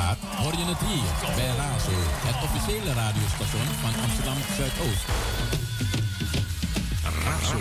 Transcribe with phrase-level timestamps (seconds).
[0.00, 1.90] gaat, hoor je het hier bij Razo,
[2.28, 5.04] het officiële radiostation van Amsterdam Zuidoost.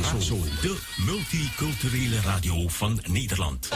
[0.02, 3.70] Razo, de multiculturele radio van Nederland.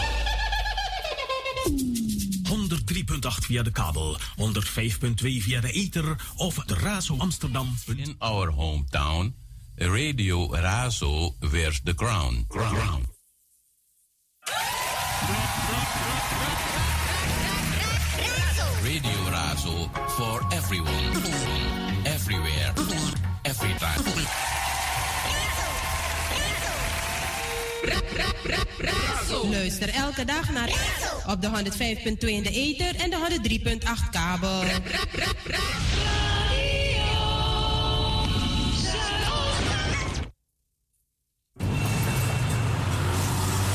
[2.43, 7.75] 103.8 via de kabel, 105.2 via de ether of de Razo Amsterdam.
[7.95, 9.35] In our hometown,
[9.75, 12.45] Radio Razo wears the crown.
[12.47, 13.11] crown.
[18.83, 21.15] Radio Razo for everyone,
[22.05, 22.73] everywhere,
[23.45, 24.03] every time.
[29.49, 30.69] Luister elke dag naar
[31.27, 34.63] op de 105.2 in de ether en de 103.8 kabel.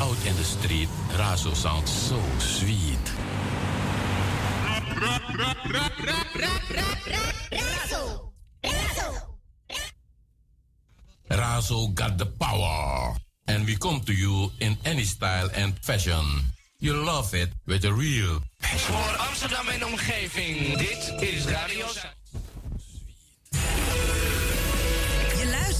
[0.00, 3.17] Out in the street, Razo sounds so sweet.
[11.30, 13.14] Razo got the power.
[13.46, 16.24] And we come to you in any style and fashion.
[16.80, 18.94] You love it with a real passion.
[18.94, 21.86] Voor Amsterdam en omgeving, dit is Radio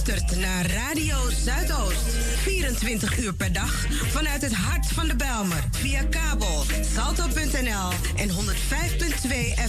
[0.09, 2.03] luistert naar Radio Zuidoost.
[2.37, 5.65] 24 uur per dag vanuit het hart van de Belmer.
[5.71, 8.35] Via kabel, salto.nl en 105.2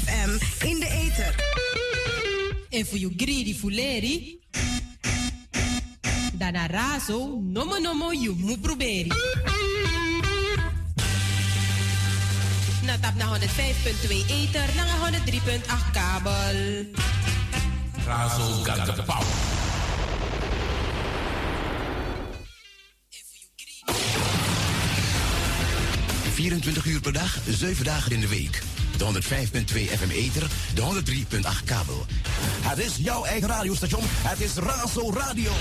[0.03, 0.29] FM
[0.65, 1.35] in de ether.
[2.69, 4.39] En voor you greedy fuleri,
[6.33, 9.11] dana razo, nomo nomo you mu proberi.
[12.85, 13.45] Na tap na 105.2
[14.27, 16.85] ether, na 103.8 kabel.
[18.05, 18.85] Razo got
[26.39, 28.61] 24 uur per dag, 7 dagen in de week.
[28.97, 32.05] De 105.2 FM Ether, de 103.8 kabel.
[32.61, 34.03] Het is jouw eigen radiostation.
[34.05, 35.51] Het is Razo Radio.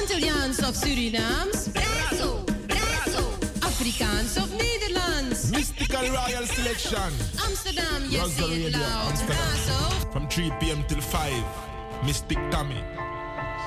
[0.00, 1.53] Antilliaans of Surinaams?
[6.78, 7.12] Selection.
[7.44, 9.10] Amsterdam, yes, Razo say it loud.
[9.10, 10.12] Amsterdam.
[10.12, 10.84] From 3 p.m.
[10.88, 11.44] till 5.
[12.04, 12.82] Mystic Tommy.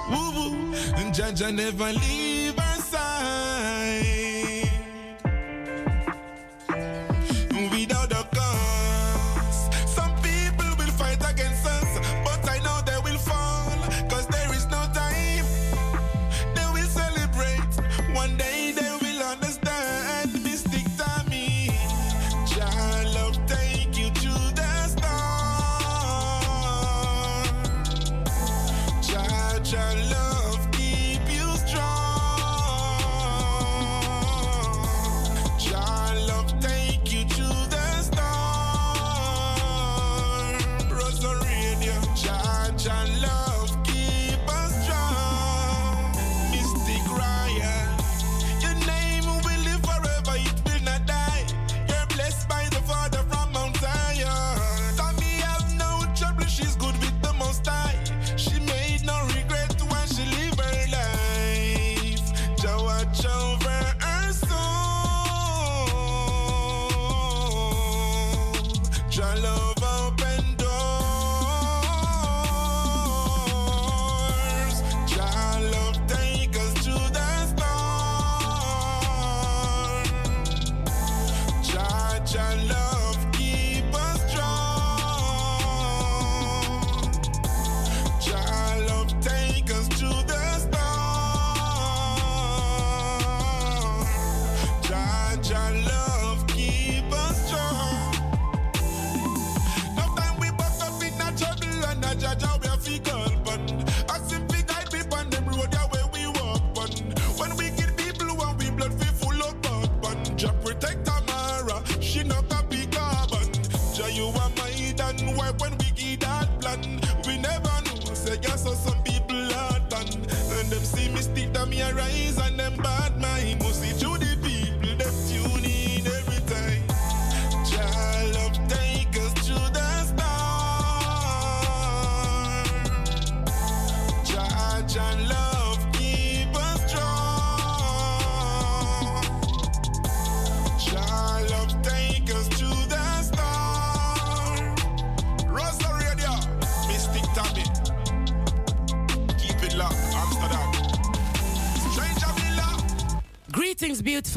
[0.09, 0.73] Woo woo.
[0.95, 4.36] And Jaja never leave our side.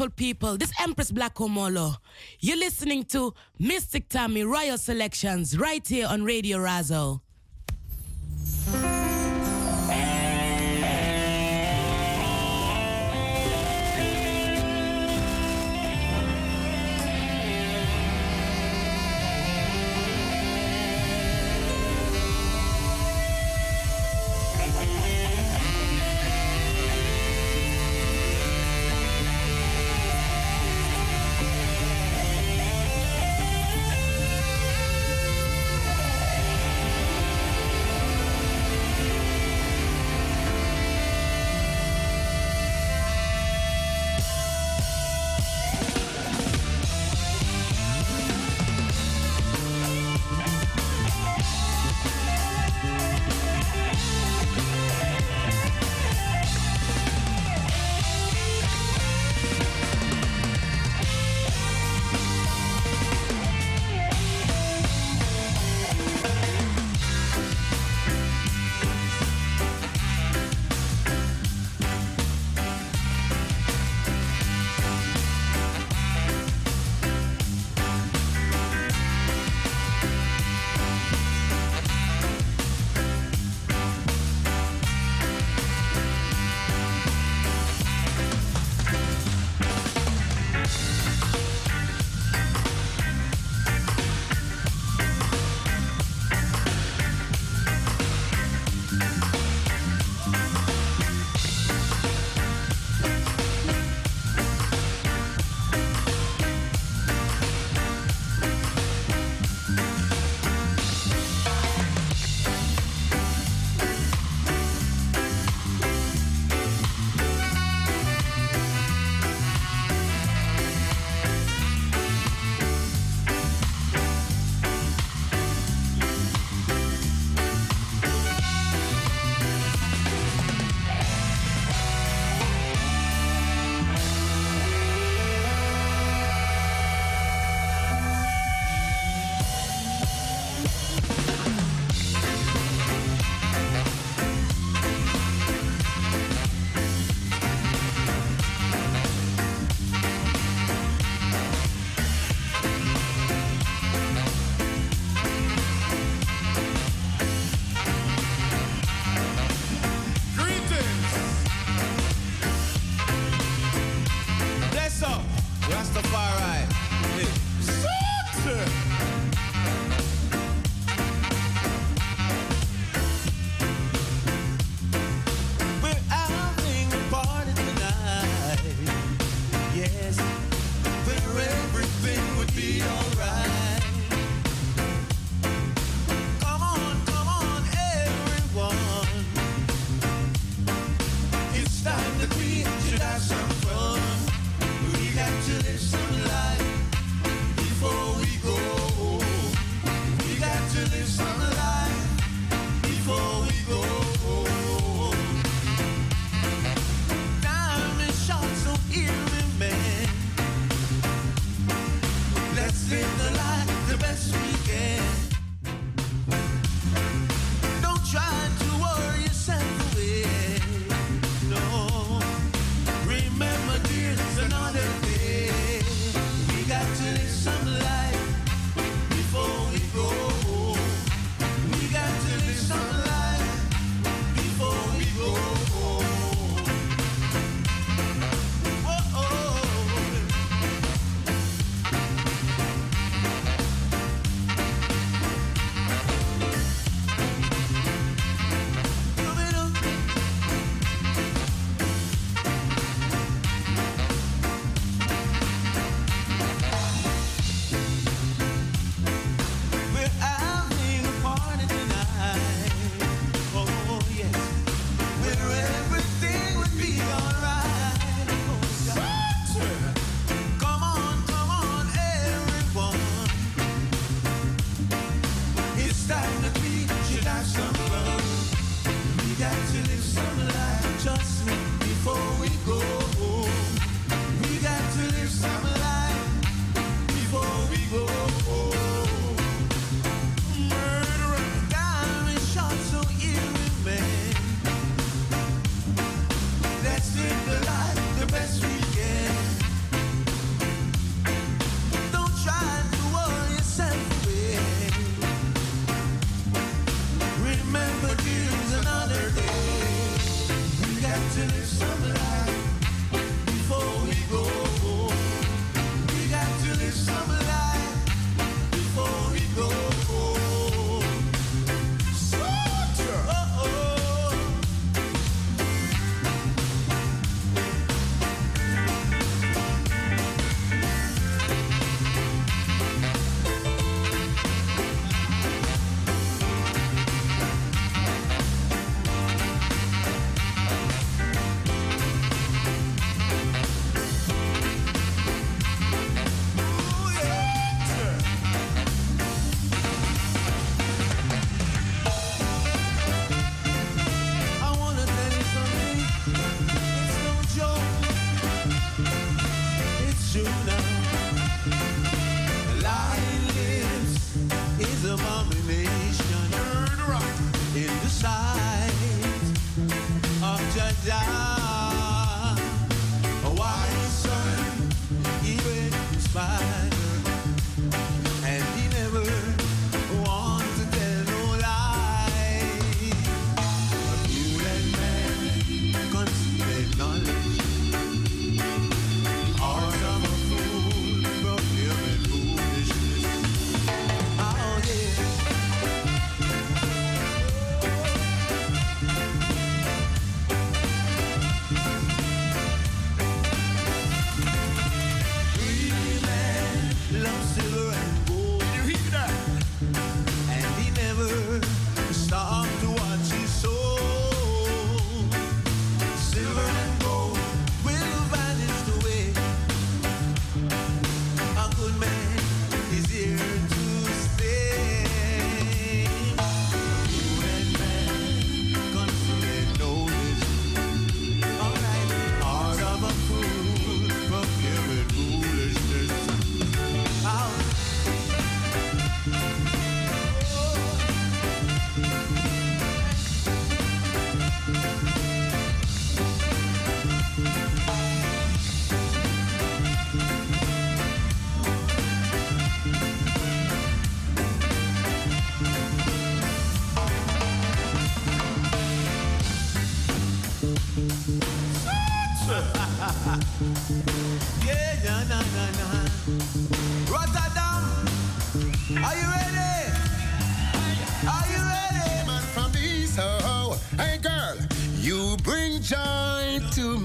[0.01, 0.57] Beautiful people.
[0.57, 1.97] This Empress Black Omolo.
[2.39, 7.21] You're listening to Mystic Tammy Royal Selections right here on Radio Razo.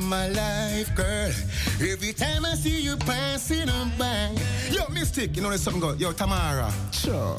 [0.06, 1.32] My life, girl.
[1.80, 4.34] Every time I see you passing on by.
[4.70, 6.00] Yo, Mystic, you know there's something good.
[6.00, 6.72] Yo, Tamara.
[6.92, 7.36] Sure.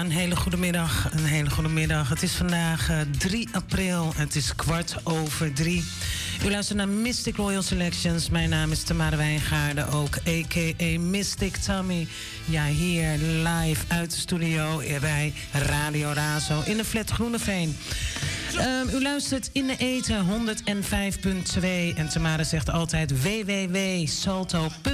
[0.00, 1.08] Een hele goede middag.
[1.12, 2.08] Een hele goede middag.
[2.08, 4.12] Het is vandaag eh, 3 april.
[4.16, 5.84] Het is kwart over drie.
[6.44, 8.30] U luistert naar Mystic Royal Selections.
[8.30, 10.98] Mijn naam is Tamara Wijngaarden, ook a.k.a.
[10.98, 12.06] Mystic Tommy.
[12.44, 17.76] Ja, hier live uit de studio bij Radio Razo in de flat Groeneveen.
[18.56, 24.89] Ehm, u luistert in de eten 105.2 en Tamara zegt altijd www.salto.nl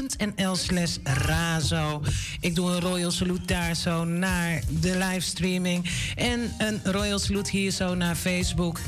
[0.53, 2.03] slash razo.
[2.41, 7.71] Ik doe een royal salute daar zo naar de livestreaming en een royal salute hier
[7.71, 8.81] zo naar Facebook.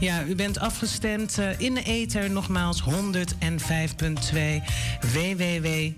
[0.00, 2.88] Ja, u bent afgestemd eh, in de ether nogmaals 105.2
[5.12, 5.92] www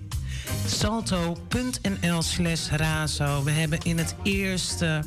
[0.65, 3.43] salto.nl slash razo.
[3.43, 5.03] We hebben in het eerste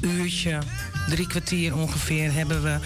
[0.00, 0.58] uurtje,
[1.08, 2.78] drie kwartier ongeveer, hebben we,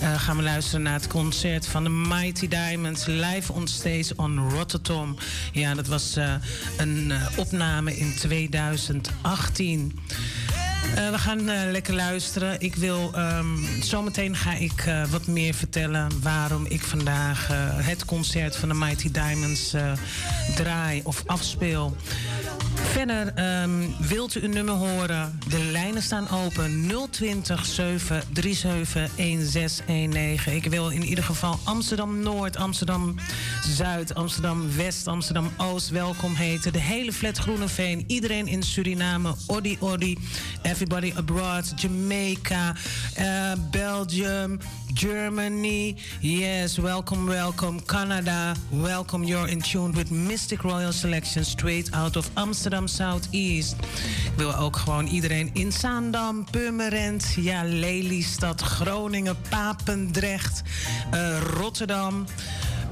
[0.00, 4.38] eh, gaan we luisteren naar het concert van de Mighty Diamonds live on stage on
[4.50, 5.16] Rotterdam.
[5.52, 6.34] Ja, dat was eh,
[6.76, 9.98] een eh, opname in 2018.
[10.94, 12.60] Eh, we gaan lekker luisteren.
[12.60, 13.46] Ik wil, ehm,
[13.80, 19.74] zometeen ga ik wat meer vertellen waarom ik vandaag het concert van de Mighty Diamonds
[20.54, 21.96] draai of afspeel.
[22.84, 23.70] Verder ehm,
[24.08, 25.38] wilt u een nummer horen?
[25.48, 30.54] De lijnen staan open 020 737 1619.
[30.54, 33.14] Ik wil in ieder geval Amsterdam Noord, Amsterdam
[33.76, 36.72] Zuid, Amsterdam West, Amsterdam Oost welkom heten.
[36.72, 40.18] De hele flat Groeneveen, iedereen in Suriname, Odi Odi,
[40.62, 42.74] everybody abroad, Jamaica,
[43.14, 44.58] eh, Belgium,
[44.94, 45.96] Germany.
[46.20, 47.80] Yes, welcome, welcome.
[47.86, 49.24] Canada, welcome.
[49.24, 53.74] You're in tune with Mystic Royal Selection straight out of Amsterdam Southeast.
[54.24, 60.62] Ik wil ook gewoon iedereen in Zaandam, Purmerend, ja, Lelystad, Groningen, Papendrecht,
[61.10, 62.24] eh, Rotterdam.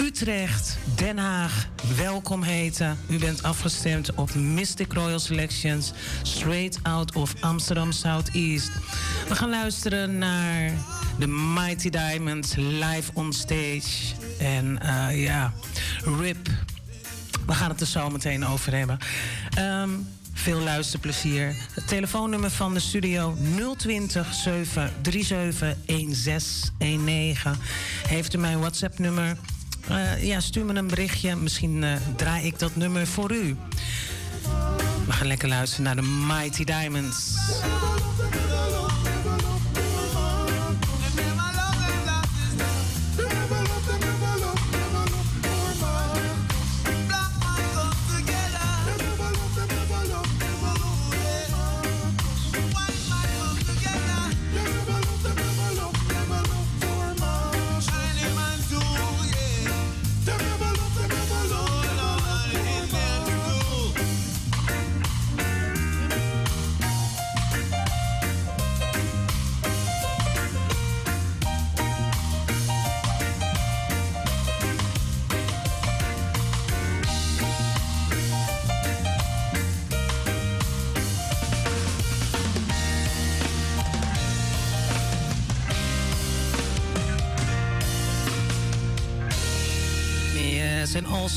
[0.00, 2.98] Utrecht, Den Haag, welkom heten.
[3.08, 8.70] U bent afgestemd op Mystic Royal Selections, straight out of Amsterdam Southeast.
[9.28, 10.72] We gaan luisteren naar
[11.18, 14.14] de Mighty Diamonds live on stage.
[14.38, 15.52] En eh, ja,
[16.20, 16.48] RIP.
[17.46, 18.98] We gaan het er zo meteen over hebben.
[19.54, 19.90] Ehm,
[20.32, 21.56] veel luisterplezier.
[21.74, 23.36] Het telefoonnummer van de studio
[23.76, 27.52] 020 737 1619.
[28.08, 29.36] Heeft u mijn WhatsApp-nummer?
[29.88, 31.36] Eh, ja, stuur me een berichtje.
[31.36, 33.56] Misschien eh, draai ik dat nummer voor u.
[35.06, 37.36] We gaan lekker luisteren naar de Mighty Diamonds.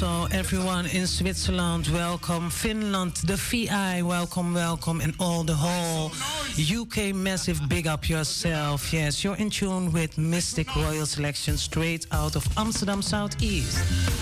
[0.02, 2.50] Also everyone in Switzerland, welcome.
[2.50, 5.02] Finland, the VI, welcome, welcome.
[5.02, 6.12] And all the whole
[6.60, 8.94] UK massive, big up yourself.
[8.94, 14.21] Yes, you're in tune with Mystic Royal Selection straight out of Amsterdam Southeast.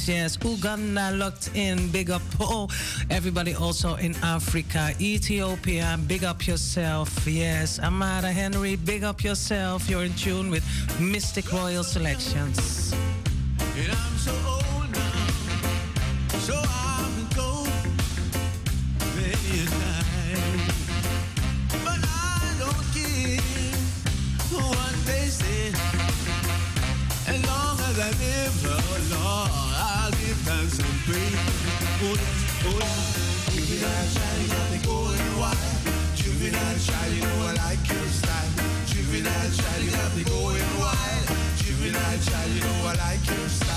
[0.00, 0.08] Nice.
[0.08, 1.90] Yes, Uganda locked in.
[1.90, 2.22] Big up.
[2.40, 2.68] Oh,
[3.10, 5.98] everybody also in Africa, Ethiopia.
[6.06, 7.26] Big up yourself.
[7.26, 8.76] Yes, Amara Henry.
[8.76, 9.88] Big up yourself.
[9.88, 10.64] You're in tune with
[11.00, 12.69] Mystic Royal Selections.
[33.80, 35.56] Juvenile me going wild.
[36.14, 36.78] Juvenile
[37.14, 38.52] you know I like your style.
[38.84, 39.50] Juvenile
[40.16, 41.26] me going wild.
[41.56, 42.18] Juvenile
[42.52, 43.69] you know I like your style.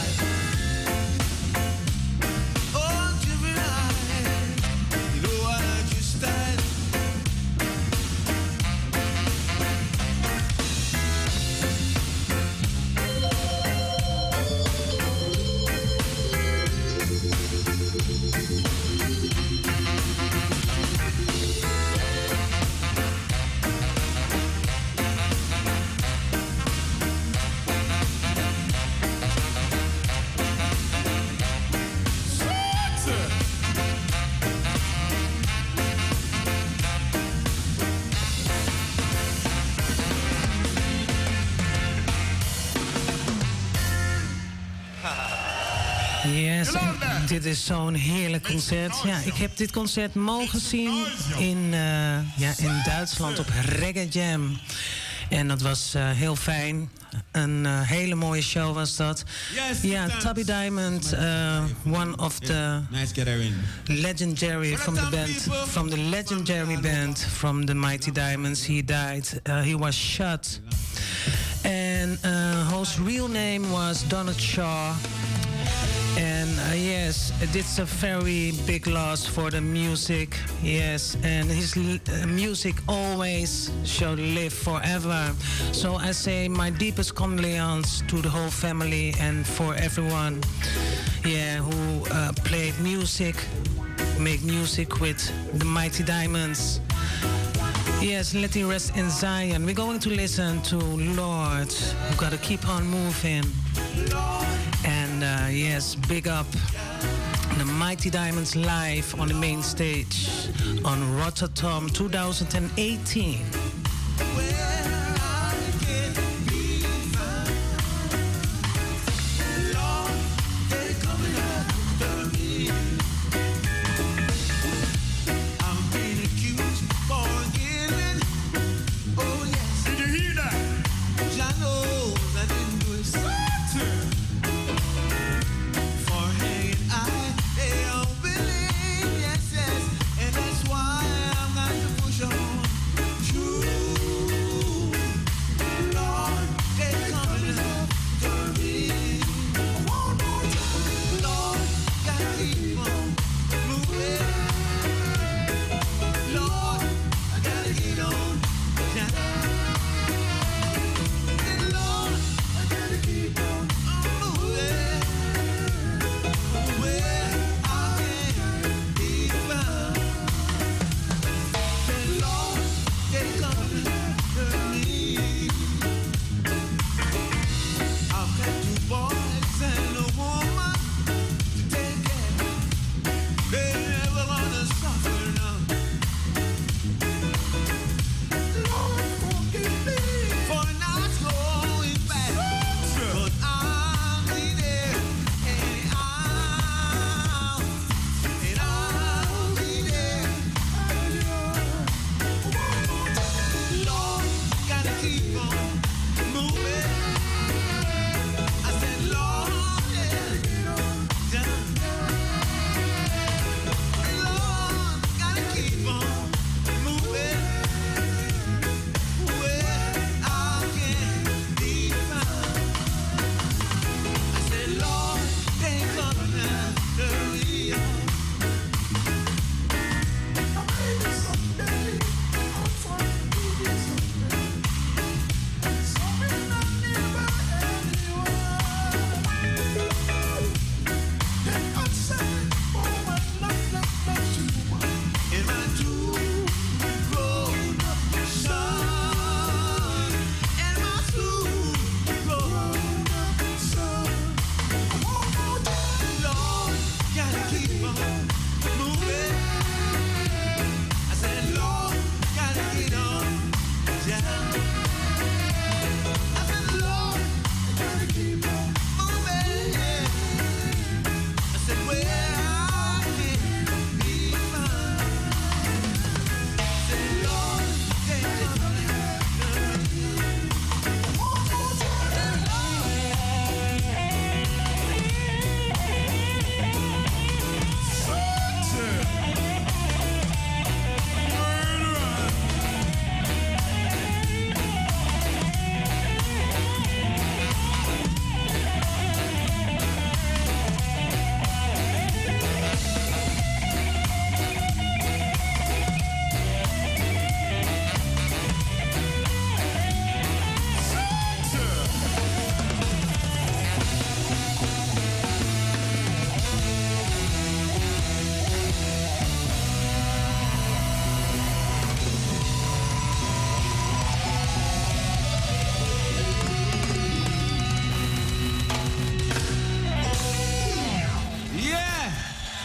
[47.34, 49.02] Dit is zo'n heerlijk concert.
[49.04, 51.06] Ja, ik heb dit concert mogen zien
[51.38, 54.60] in, eh, ja, in Duitsland op Reggae Jam.
[55.30, 56.90] En dat was eh, heel fijn.
[57.32, 59.24] Een eh, hele mooie show was dat.
[59.82, 62.82] ja, Tubby Diamond, uh, one of the
[63.86, 68.66] legendary from the band, from the legendary band from the Mighty Diamonds.
[68.66, 69.42] He died.
[69.64, 70.60] He was shot.
[71.64, 74.94] And uh, whose real name was Donald Shaw.
[76.18, 80.38] And uh, yes, it's a very big loss for the music.
[80.62, 85.34] Yes, and his uh, music always shall live forever.
[85.72, 90.42] So I say my deepest condolences to the whole family and for everyone,
[91.26, 93.36] yeah, who uh, played music,
[94.20, 95.20] make music with
[95.58, 96.80] the Mighty Diamonds.
[98.02, 99.66] Yes, let him rest in Zion.
[99.66, 101.74] We're going to listen to Lord.
[102.10, 103.46] We gotta keep on moving.
[103.96, 104.73] And
[105.24, 106.46] uh, yes, big up
[107.58, 110.28] the Mighty Diamonds live on the main stage
[110.84, 113.73] on Rotterdam 2018.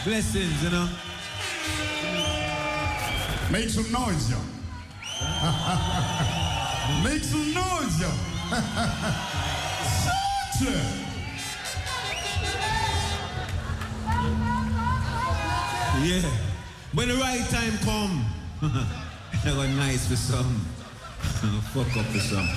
[0.09, 0.89] Blessings, you know.
[3.51, 4.41] Make some noise, y'all.
[7.03, 8.17] Make some noise, y'all.
[10.57, 10.81] Soldier.
[16.01, 16.31] Yeah.
[16.93, 18.25] When the right time come,
[19.43, 20.65] that was nice for some.
[21.71, 22.49] Fuck up for some.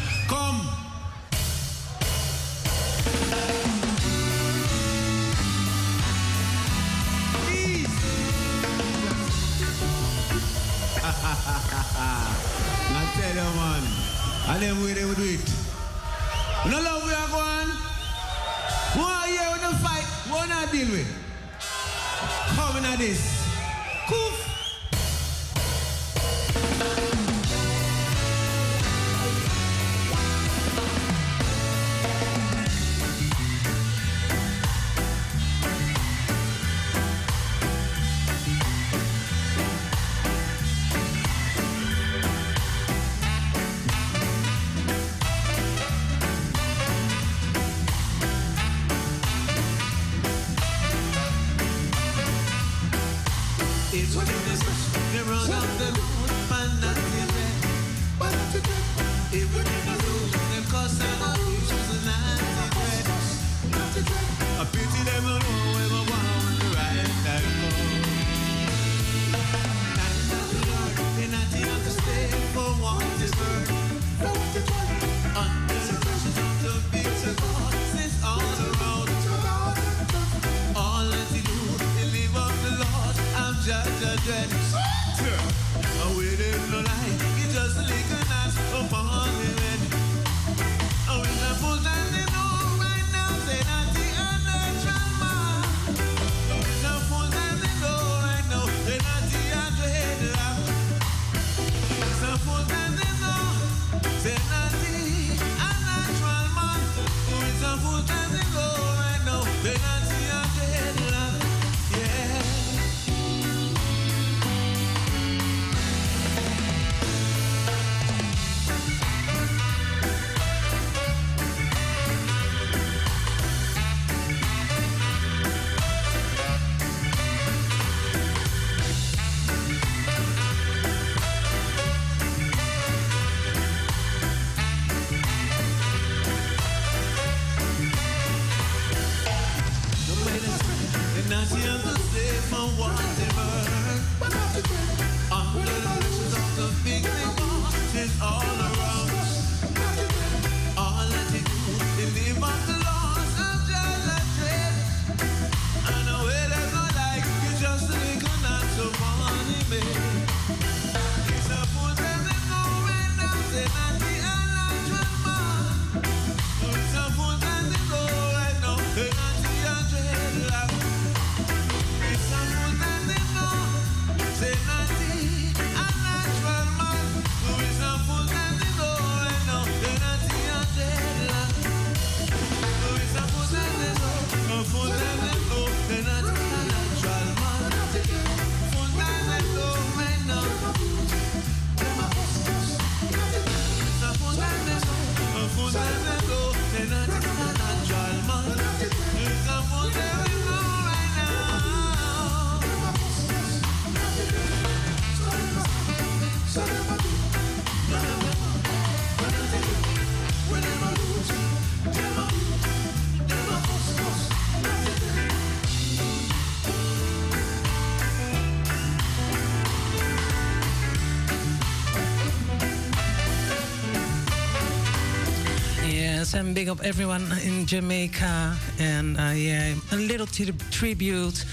[226.51, 228.57] big up everyone in Jamaica.
[228.81, 231.45] And uh, yeah, a little t- tribute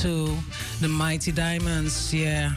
[0.00, 0.36] to
[0.80, 2.12] the Mighty Diamonds.
[2.12, 2.50] Yeah.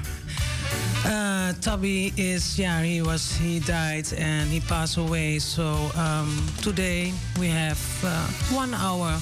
[1.06, 5.38] Uh, Tabby is, yeah, he was, he died and he passed away.
[5.40, 9.20] So um, today we have uh, one hour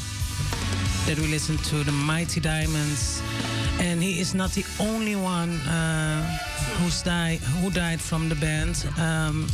[1.06, 3.22] that we listen to the Mighty Diamonds.
[3.80, 6.24] And he is not the only one uh,
[6.78, 8.86] who's died, who died from the band.
[8.98, 9.48] Um,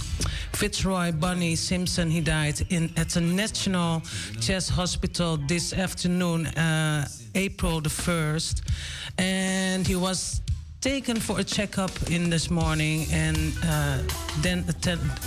[0.59, 2.11] Fitzroy Bunny Simpson.
[2.11, 4.01] He died in, at the National
[4.41, 8.61] Chest Hospital this afternoon, uh, April the 1st.
[9.17, 10.41] And he was
[10.81, 13.99] taken for a checkup in this morning and uh,
[14.41, 14.65] then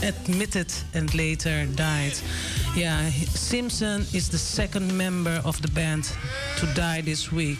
[0.03, 2.12] admitted and later died.
[2.74, 6.04] Yeah, Simpson is the second member of the band
[6.56, 7.58] to die this week.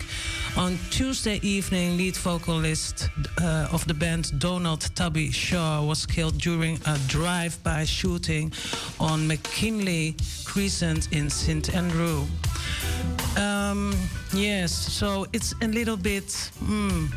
[0.57, 6.79] On Tuesday evening, lead vocalist uh, of the band Donald Tabby Shaw was killed during
[6.87, 8.53] a drive-by shooting
[8.99, 11.75] on McKinley Crescent in St.
[11.75, 12.25] Andrew.
[13.37, 13.95] Um,
[14.33, 16.25] yes, so it's a little bit.
[16.65, 17.11] Mm,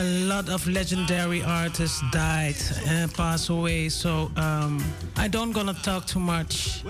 [0.00, 4.82] a lot of legendary artists died and passed away, so um,
[5.16, 6.82] I don't gonna talk too much.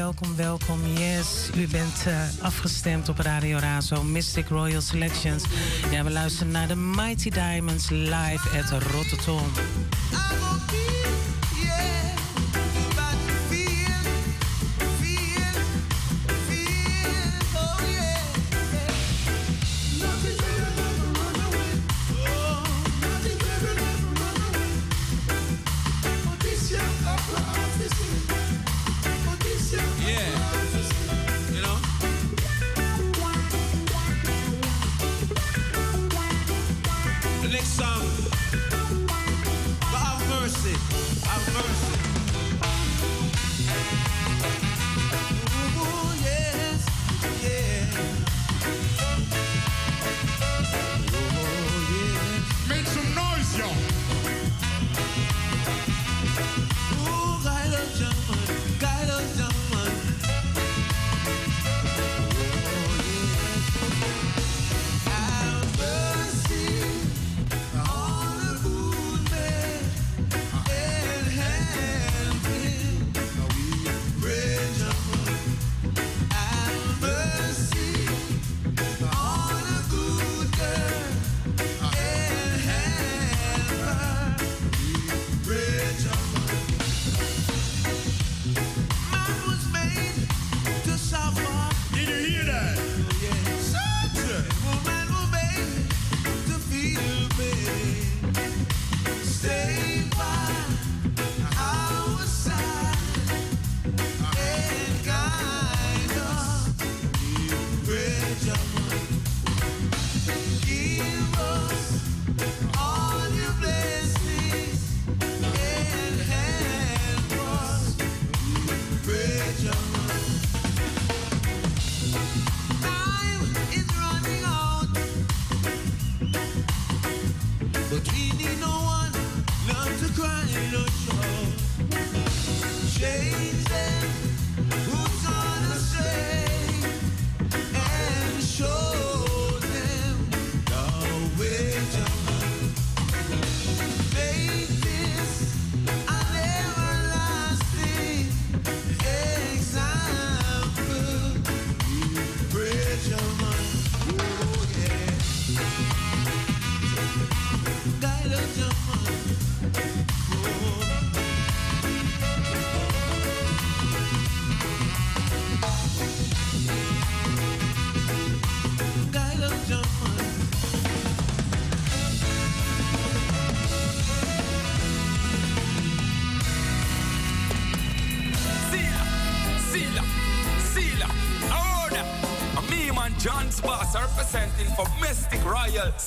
[0.00, 0.86] Welkom, welkom.
[0.86, 5.44] Yes, u bent eh, afgestemd op Radio Razo, Mystic Royal Selections.
[5.90, 9.44] Ja, we luisteren naar de Mighty Diamonds live at Rotterdam.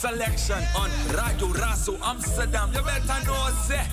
[0.03, 2.69] selection on Radio Razo Amsterdam.
[2.73, 3.85] You better know, eh?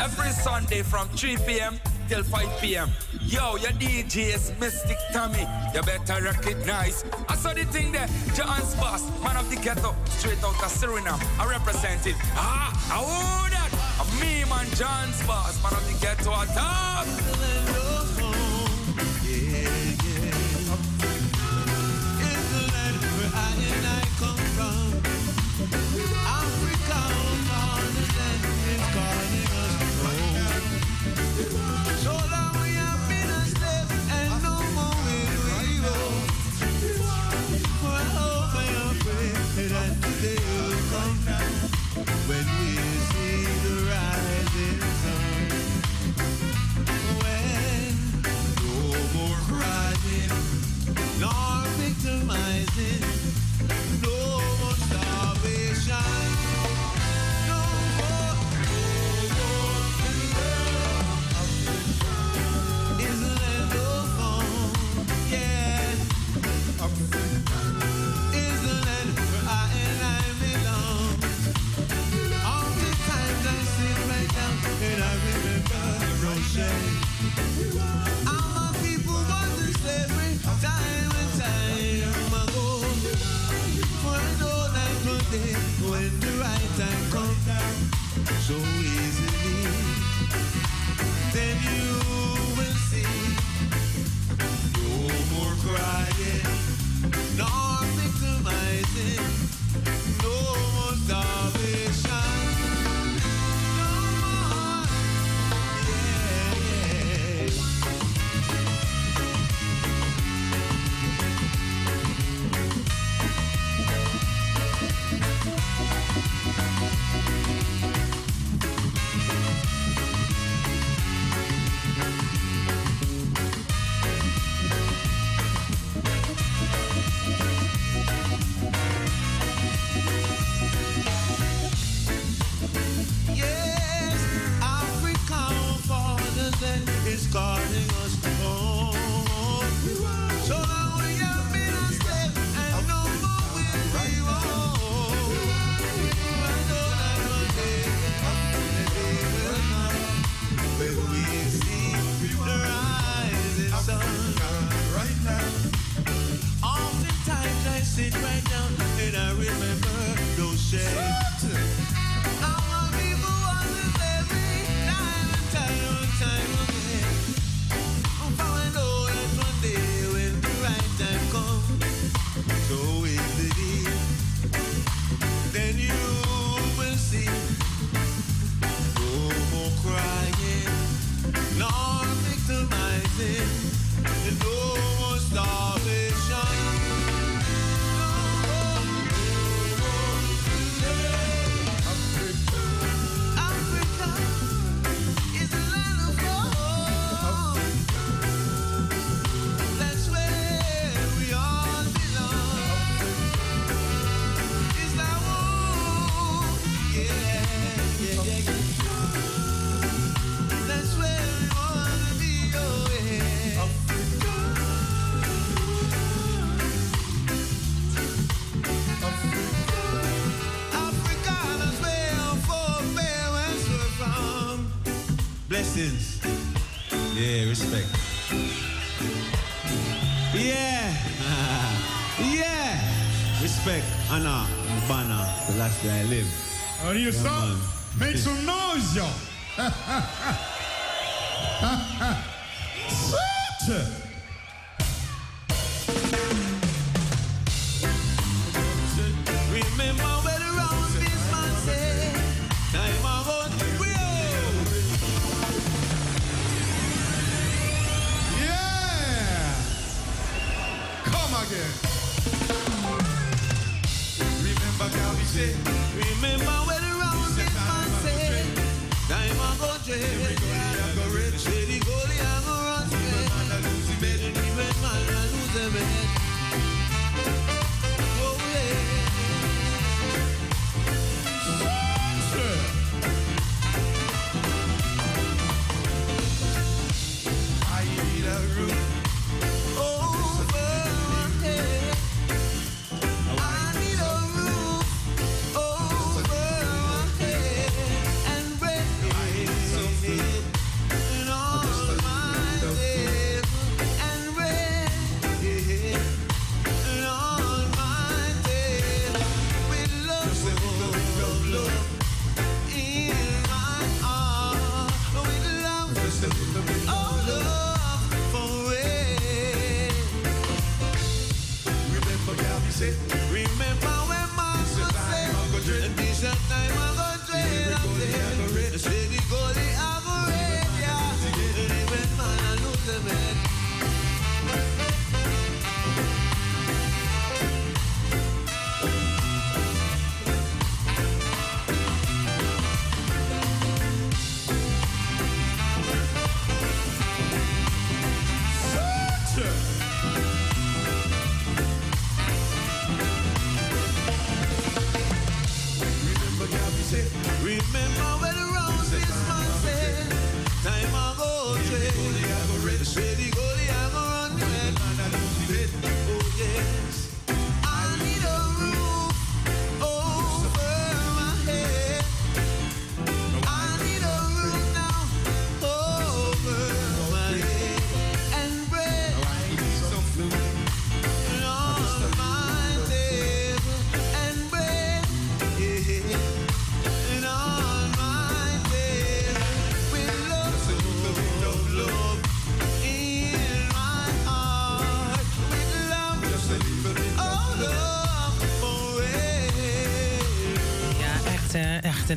[0.00, 1.80] every Sunday from 3 p.m.
[2.08, 2.88] till 5 p.m.
[3.22, 5.44] Yo, your DJ is Mystic Tommy.
[5.74, 7.04] You better recognize.
[7.28, 8.06] I saw the thing there,
[8.36, 11.20] John's boss, man of the ghetto, straight out of Suriname.
[11.40, 12.14] I represent it.
[12.36, 13.72] Ah, I own that.
[14.20, 17.17] Me, man, John's boss, man of the ghetto, I talk.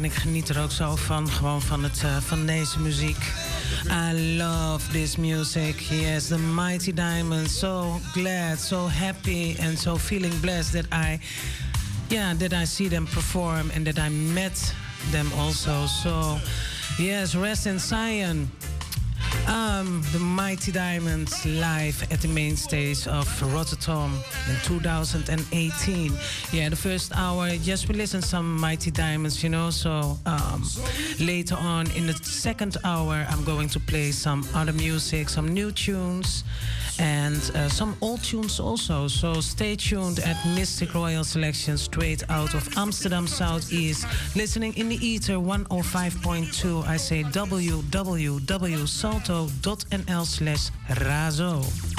[0.01, 3.33] En ik geniet er ook zo van, gewoon van, het, eh, van deze muziek.
[3.85, 5.79] I love this music.
[5.79, 7.59] Yes, the Mighty Diamonds.
[7.59, 11.19] So glad, so happy and so feeling blessed that I,
[12.07, 14.73] yeah, that I see them perform and that I met
[15.11, 15.85] them also.
[15.85, 16.37] So,
[16.97, 18.49] yes, rest in Zion.
[19.47, 24.13] Um, the Mighty Diamonds live at the main stage of Rotterdam
[24.49, 26.13] in 2018.
[26.51, 29.69] Yeah, the first hour, just we listened some Mighty Diamonds, you know.
[29.69, 30.63] So um,
[31.19, 35.71] later on in the second hour, I'm going to play some other music, some new
[35.71, 36.43] tunes,
[37.01, 39.07] and uh, some old tunes also.
[39.07, 44.05] So stay tuned at Mistic Royal Selection, straight out of Amsterdam Southeast.
[44.35, 46.85] Listening in the ether 105.2.
[46.85, 47.85] I say www.salto.nl
[50.25, 51.90] slash razo.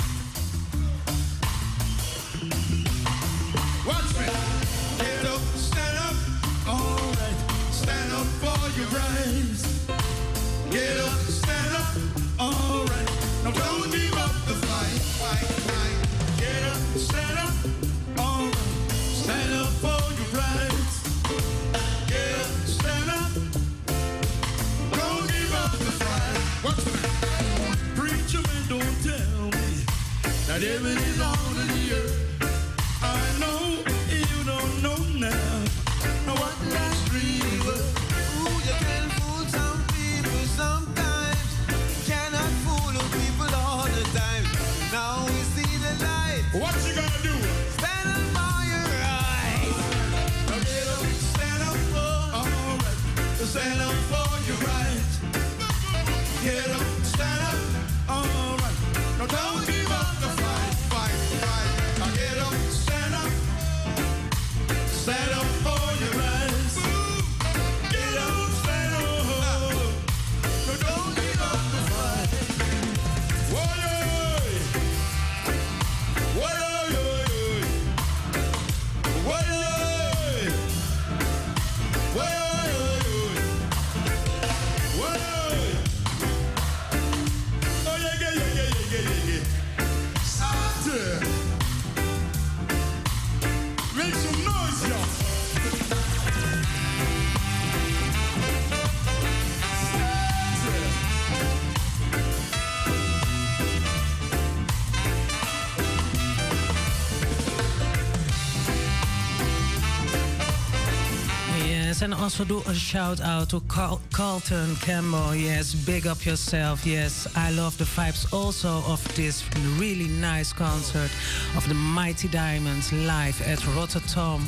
[112.23, 115.35] Also do a shout out to Carl- Carlton Campbell.
[115.35, 116.87] Yes, big up yourself.
[116.87, 119.45] Yes, I love the vibes also of this
[119.77, 121.11] really nice concert
[121.57, 124.47] of the Mighty Diamonds live at Rotterdam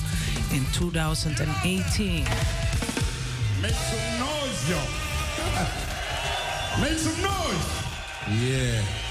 [0.53, 2.25] in 2018.
[3.61, 4.89] Make some noise, y'all.
[6.81, 7.83] Make some noise.
[8.41, 8.83] Yeah.
[8.83, 9.04] Yeah,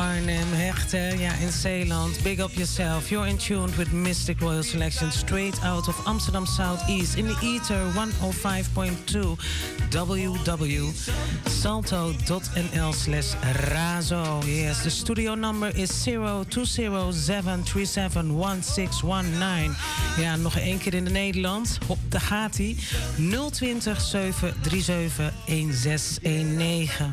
[0.00, 2.22] Arnhem, Hechten, ja, in Zeeland.
[2.22, 3.10] Big up yourself.
[3.10, 7.92] You're in tune with Mystic Royal Selection straight out of Amsterdam Southeast in the Ether
[7.94, 9.36] 105.2
[9.90, 10.92] www.salto.nl
[12.92, 13.34] slash
[13.70, 14.42] razo.
[14.46, 16.14] Yes, the studio number is 0207371619.
[20.18, 21.78] Ja, nog één keer in de Nederland.
[21.86, 22.70] Op de gaat 0207371619.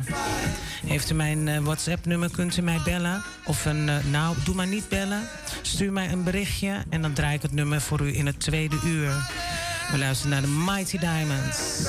[0.08, 3.22] 020 heeft u mijn eh, WhatsApp-nummer, kunt u mij bellen.
[3.44, 5.22] Of een, eh, nou, doe maar niet bellen.
[5.62, 8.76] Stuur mij een berichtje en dan draai ik het nummer voor u in het tweede
[8.84, 9.10] uur.
[9.92, 11.82] We luisteren naar de Mighty Diamonds.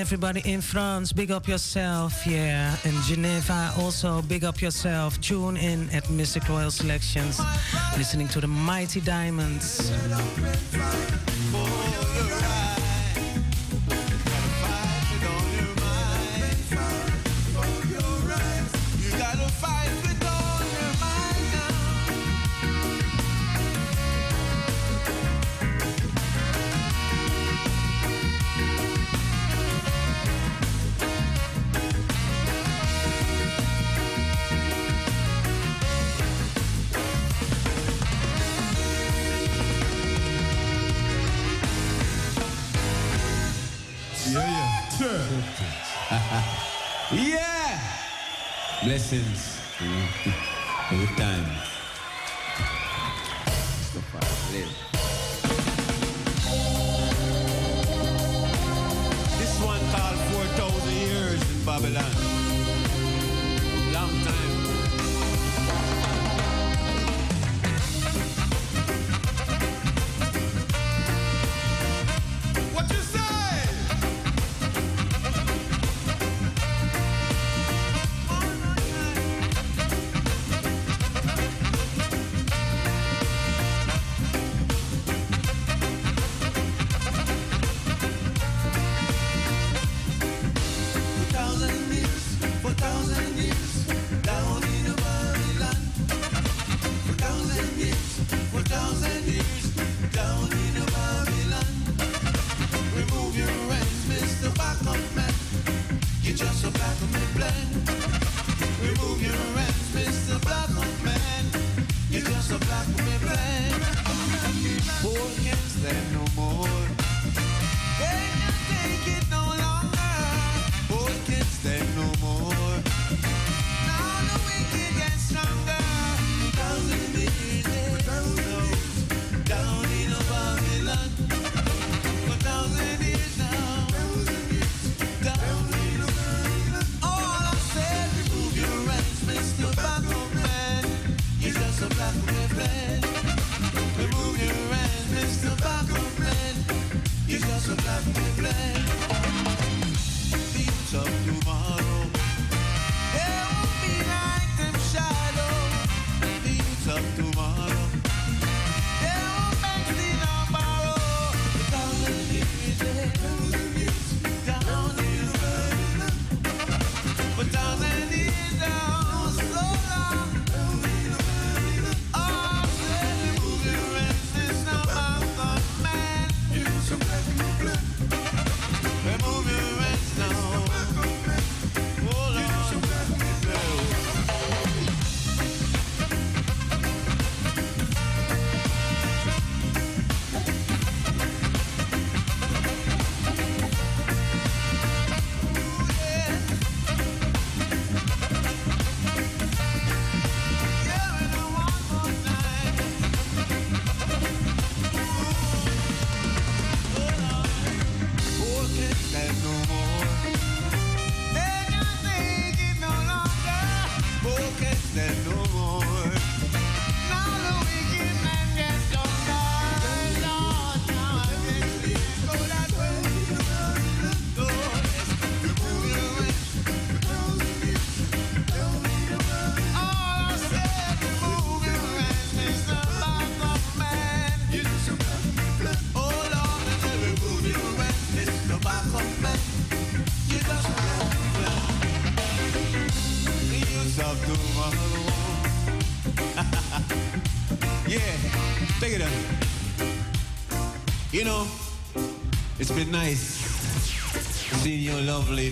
[0.00, 2.74] everybody in France, big up yourself, yeah.
[2.84, 5.20] In Geneva, also big up yourself.
[5.20, 7.38] Tune in at Mistic Royal Selections,
[7.98, 9.92] listening to the Mighty Diamonds.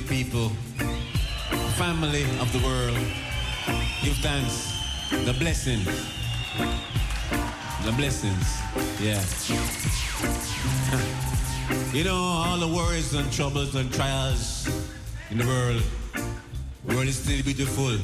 [0.08, 0.48] People,
[1.76, 2.96] family of the world.
[4.02, 4.72] Give thanks.
[5.26, 5.84] The blessings.
[7.84, 8.46] The blessings.
[9.00, 9.22] Yeah.
[11.92, 14.68] you know, all the worries and troubles and trials
[15.30, 15.82] in the world.
[16.86, 17.98] The world is still beautiful.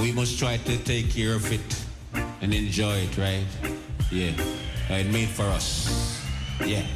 [0.00, 1.84] We must try to take care of it
[2.40, 3.46] and enjoy it, right?
[4.10, 4.32] Yeah.
[4.88, 6.24] It made for us.
[6.64, 6.86] Yeah.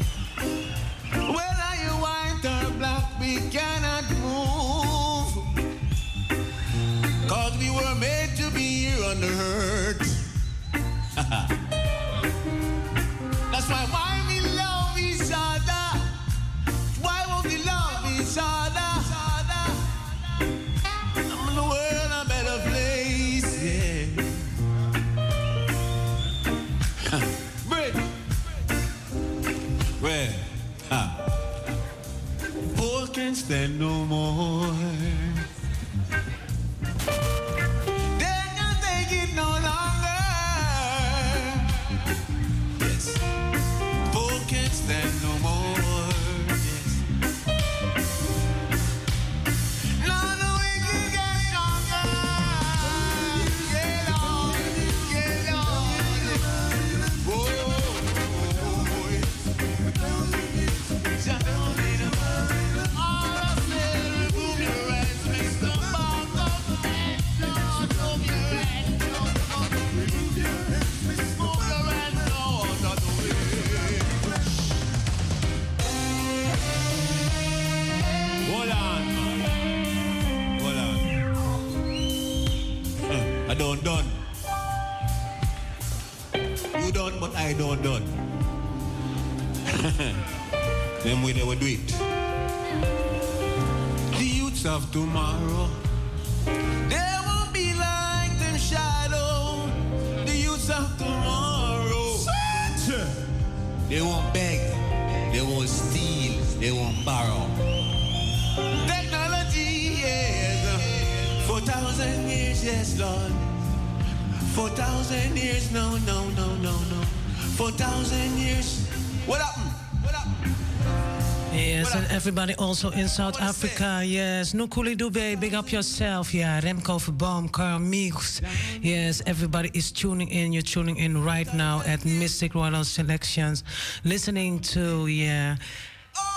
[122.73, 124.03] Also in South Africa.
[124.03, 126.33] Yes, Nukuli Dube, big up yourself.
[126.33, 128.41] Yeah, Remco Verboom, Carl Meeks.
[128.81, 130.55] Yes, everybody is tuning in.
[130.55, 133.63] You're tuning in right now at Mistic Royal Selections,
[134.05, 135.57] listening to, yeah,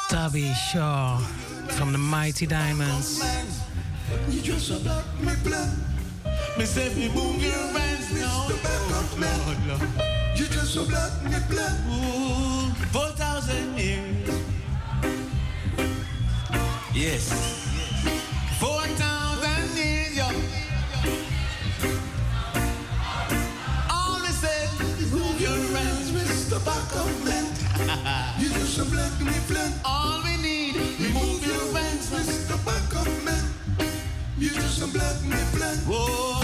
[0.09, 1.19] Tabby Shaw
[1.69, 3.23] from the Mighty Diamonds.
[4.27, 5.69] You just a black me black.
[6.57, 8.49] Me say me boom your hands now.
[8.49, 8.61] Mr.
[8.61, 9.39] Backup man.
[9.71, 11.79] Oh, you just a black me black.
[11.87, 14.34] Ooh, four thousand years.
[16.95, 17.27] Yes.
[18.57, 20.23] Four thousand years, yo.
[23.91, 24.69] All they said
[25.11, 26.57] move your hands, Mr.
[26.63, 27.45] Backup man.
[28.39, 29.73] You just a black me black.
[29.83, 32.55] All we need is move your hands, Mr.
[32.65, 33.43] Backup man.
[34.37, 35.77] You just a black me black.
[35.79, 36.34] Whoa,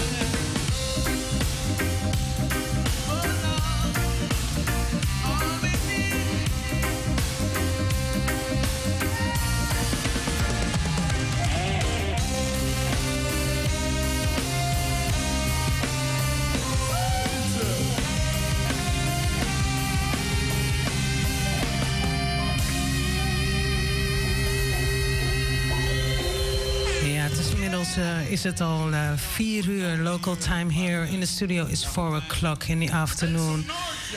[27.96, 29.98] inmiddels eh, is het al eh, vier uur.
[29.98, 33.64] Local time here in the studio is four o'clock in the afternoon.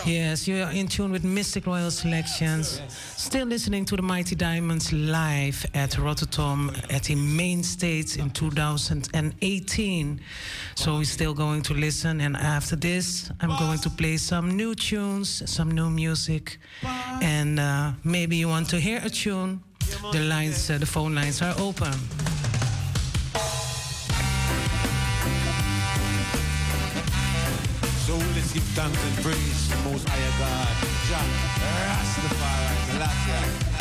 [0.05, 2.81] Yes, you are in tune with Mistic Royal Selections.
[3.15, 10.19] Still listening to the Mighty Diamonds live at Rotterdam at the main stage in 2018.
[10.75, 12.21] So we're still going to listen.
[12.21, 16.59] And after this, I'm going to play some new tunes, some new music.
[17.21, 19.61] And uh, maybe you want to hear a tune.
[20.11, 21.93] The lines, uh, the phone lines are open.
[28.55, 30.75] Give thanks and praise to Most High God,
[31.09, 31.25] Jah
[31.59, 33.74] Rastafari, Selassie.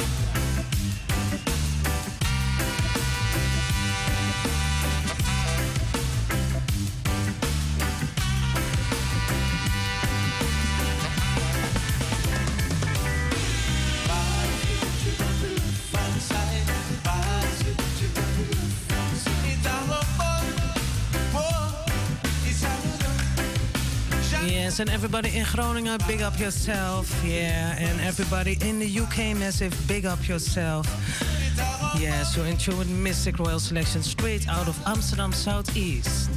[24.64, 27.22] Yes, and everybody in Groningen, big up yourself.
[27.22, 30.86] Yeah, and everybody in the UK, massive, big up yourself.
[32.00, 36.30] Yeah, so tune with Mystic Royal Selection straight out of Amsterdam Southeast.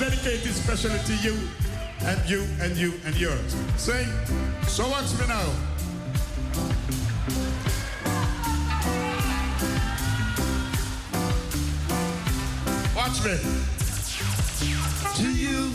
[0.00, 1.36] Dedicated specially to you,
[2.00, 3.54] and you, and you, and yours.
[3.76, 4.06] Say,
[4.66, 5.44] So watch me now.
[12.96, 13.36] Watch me.
[15.16, 15.70] To you,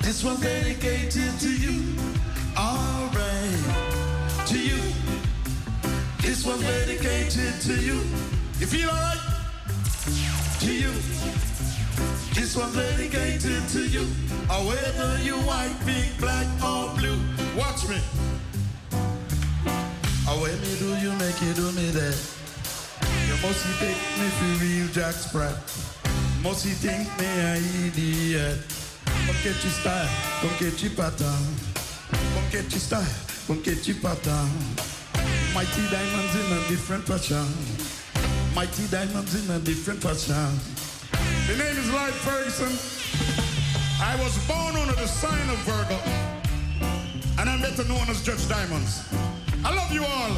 [0.00, 1.94] this one's dedicated to you.
[2.56, 4.46] Alright.
[4.46, 4.80] To you,
[6.22, 8.00] this one's dedicated to you.
[8.58, 9.18] You feel alright?
[10.60, 10.92] To you,
[12.52, 14.02] this one's dedicated to you.
[14.50, 17.18] Or whether you white, pink, black, or blue.
[17.56, 17.96] Watch me.
[20.28, 22.18] Or when me do you make you do me that.
[23.26, 25.56] You must take me for real Jack Sprat.
[26.42, 28.58] Must you think me a idiot.
[29.06, 30.08] Come get your style,
[30.40, 31.44] come get your pattern.
[32.10, 34.50] Come get your style, come get your pattern.
[35.54, 37.48] Mighty diamonds in a different fashion.
[38.54, 40.91] Mighty diamonds in a different fashion.
[41.46, 42.72] The name is Lloyd Ferguson.
[44.00, 45.98] I was born under the sign of Virgo,
[47.38, 49.04] and I'm better known as Judge Diamonds.
[49.64, 50.36] I love you all.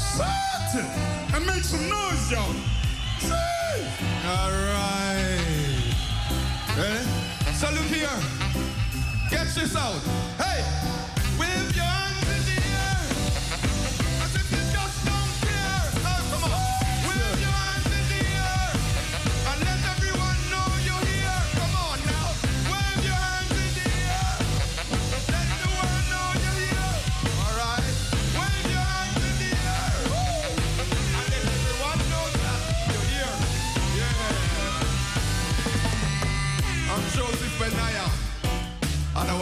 [0.00, 0.88] Certain.
[1.34, 2.54] And make some noise, y'all.
[4.26, 5.94] All right.
[6.76, 7.06] Ready?
[7.76, 8.08] Look here.
[9.30, 10.00] Catch this out.
[10.38, 10.62] Hey,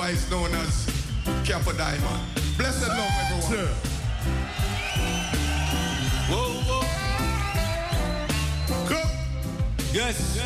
[0.05, 0.87] otherwise known as
[1.45, 2.21] Capo Diamond.
[2.59, 3.69] Blessed love, everyone.
[6.29, 6.85] Whoa, whoa.
[8.89, 9.01] Go.
[9.93, 10.37] Yes.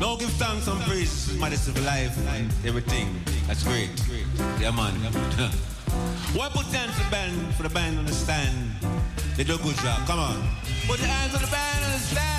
[0.00, 3.14] Now give thanks and praise to Majesty for life and everything.
[3.46, 3.90] That's great.
[4.60, 4.94] Yeah, man.
[6.34, 8.72] Why put hands to the band for the band on the stand?
[9.36, 10.06] They do a good job.
[10.06, 10.42] Come on.
[10.86, 12.33] Put your hands on the band on the stand.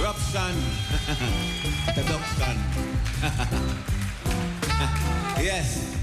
[0.00, 0.48] Eruption.
[1.94, 2.56] Adoption.
[5.44, 5.94] yes.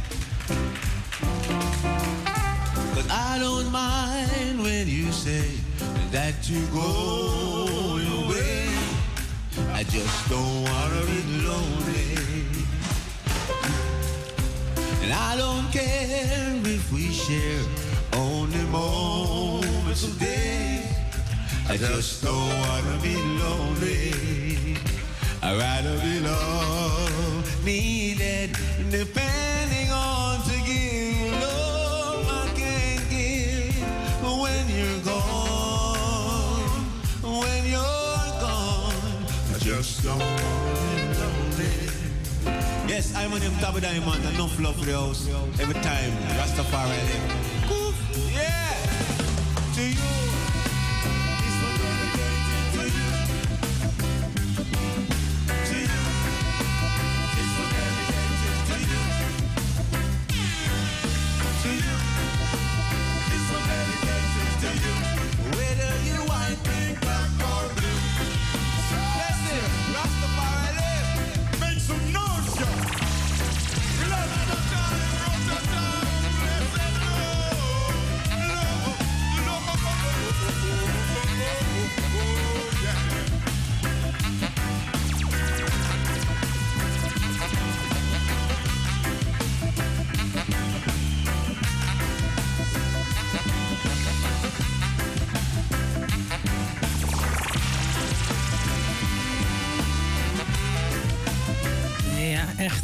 [2.93, 5.49] But I don't mind when you say
[6.11, 8.69] that you go your way.
[9.73, 12.17] I just don't wanna be lonely.
[15.01, 17.63] And I don't care if we share
[18.13, 20.86] only moments of day.
[21.69, 24.77] I just don't wanna be lonely.
[25.43, 28.51] I'd rather be loved needed.
[28.89, 33.75] Depending on to give love I can't give
[34.23, 36.69] when you're gone.
[37.21, 41.75] When you're gone, I just don't wanna be lonely.
[42.87, 44.23] Yes, I'm on him of diamond.
[44.35, 45.27] Enough love for the house.
[45.59, 46.97] Every time, Rastafari.
[48.31, 48.71] Yeah.
[49.75, 50.26] To you.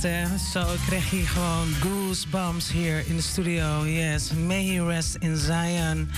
[0.03, 0.37] Hè.
[0.51, 3.85] Zo, ik kreeg gewoon goosebumps hier in de studio.
[3.85, 6.11] Yes, may he rest in Zion.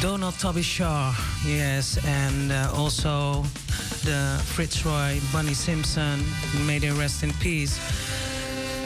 [0.00, 1.12] Donald Tabby Shaw,
[1.44, 3.44] yes, and uh, also
[4.04, 6.24] the Fitzroy, Bunny Simpson,
[6.66, 7.78] may they rest in peace.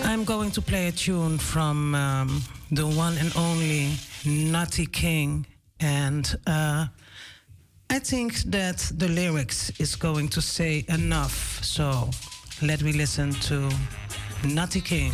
[0.05, 5.47] I'm going to play a tune from um, the one and only Natty King,
[5.79, 6.87] and uh,
[7.91, 11.59] I think that the lyrics is going to say enough.
[11.63, 12.09] So
[12.63, 13.69] let me listen to
[14.45, 15.13] Natty King.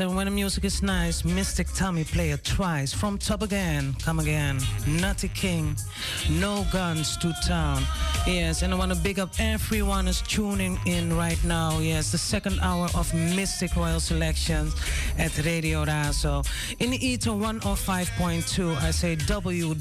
[0.00, 2.92] And when the music is nice, Mystic Tommy play it twice.
[2.92, 4.58] From top again, come again.
[4.86, 5.76] Natty King,
[6.30, 7.82] no guns to town.
[8.26, 11.78] Yes, and I want to big up everyone who's tuning in right now.
[11.80, 14.74] Yes, the second hour of Mystic Royal Selections
[15.18, 16.42] at Radio Razo.
[16.78, 19.74] In the ether 105.2, I say www.salto.nl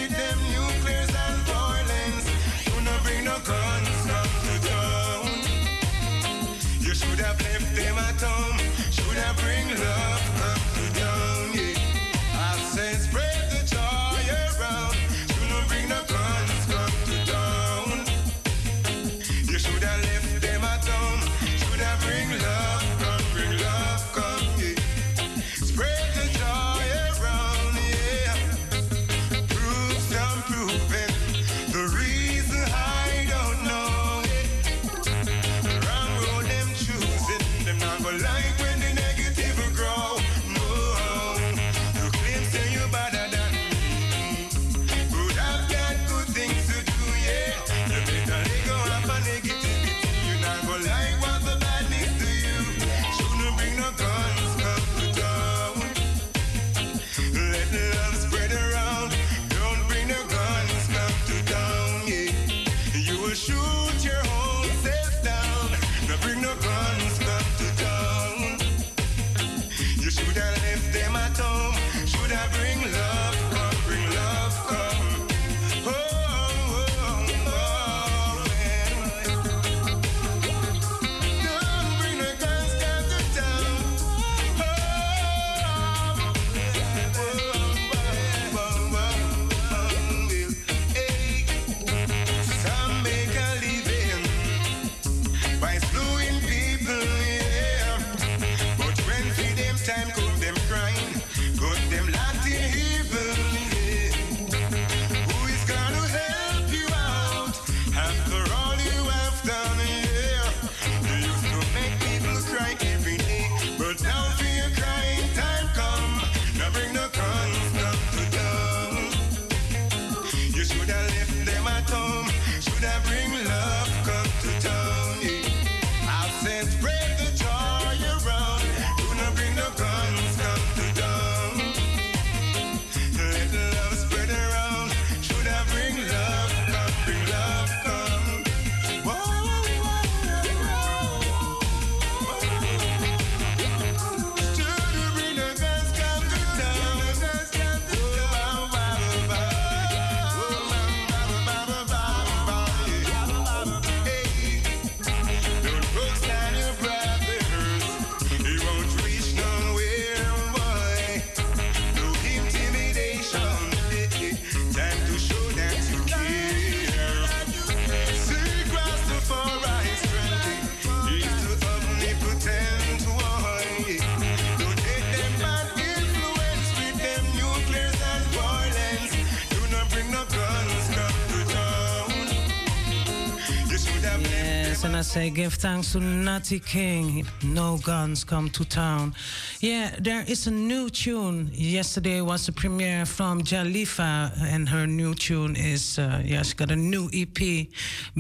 [185.11, 187.27] say give thanks to Natty King.
[187.43, 189.13] No guns come to town.
[189.59, 191.51] Yeah, there is a new tune.
[191.53, 196.71] Yesterday was the premiere from Jalifa, and her new tune is uh, yeah, she got
[196.71, 197.67] a new EP.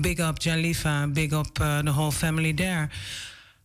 [0.00, 2.90] Big up Jalifa, big up uh, the whole family there.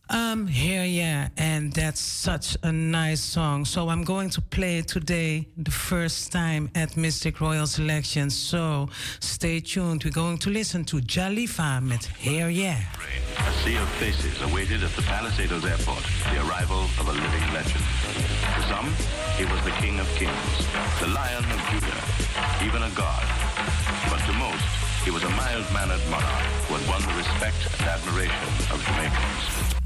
[0.08, 3.64] Um, here, yeah, and that's such a nice song.
[3.64, 8.30] So I'm going to play it today, the first time at Mistic Royal Selection.
[8.30, 8.88] So
[9.18, 10.04] stay tuned.
[10.04, 12.82] We're going to listen to Jalifa with Here, yeah.
[13.66, 17.82] Sea of faces awaited at the Palisadoes airport the arrival of a living legend.
[18.54, 18.94] To some,
[19.36, 20.54] he was the King of Kings,
[21.00, 22.00] the Lion of Judah,
[22.64, 23.26] even a god.
[24.08, 24.62] But to most,
[25.04, 29.85] he was a mild-mannered monarch who had won the respect and admiration of Jamaicans.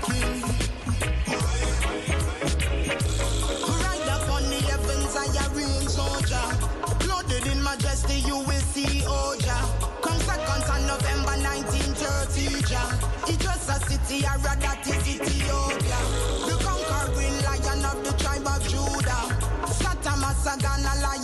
[8.19, 9.57] will see Oja.
[10.01, 12.89] Come second on November 1930 Jah.
[13.31, 15.99] It was a city, a that is Ethiopia.
[16.47, 19.23] The conquering lion of the tribe of Judah.
[19.79, 21.20] Satama Sagana Lion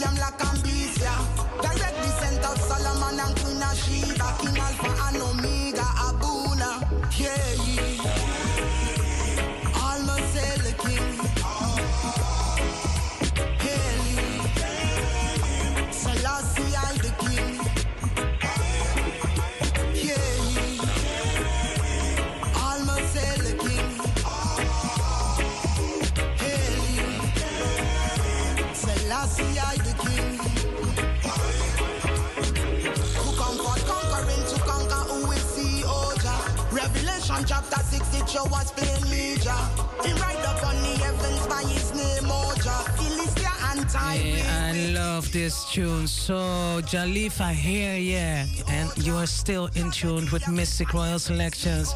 [37.45, 38.71] Chapter 6 it show us.
[38.77, 42.77] He ride up on the heavens by his name Oja.
[42.97, 43.85] Philistia and.
[43.93, 46.07] Yeah, I love this tune.
[46.07, 46.35] So,
[46.83, 48.45] Jalifa here, yeah.
[48.67, 51.93] And you are still in tune with Mistic Royal Selections.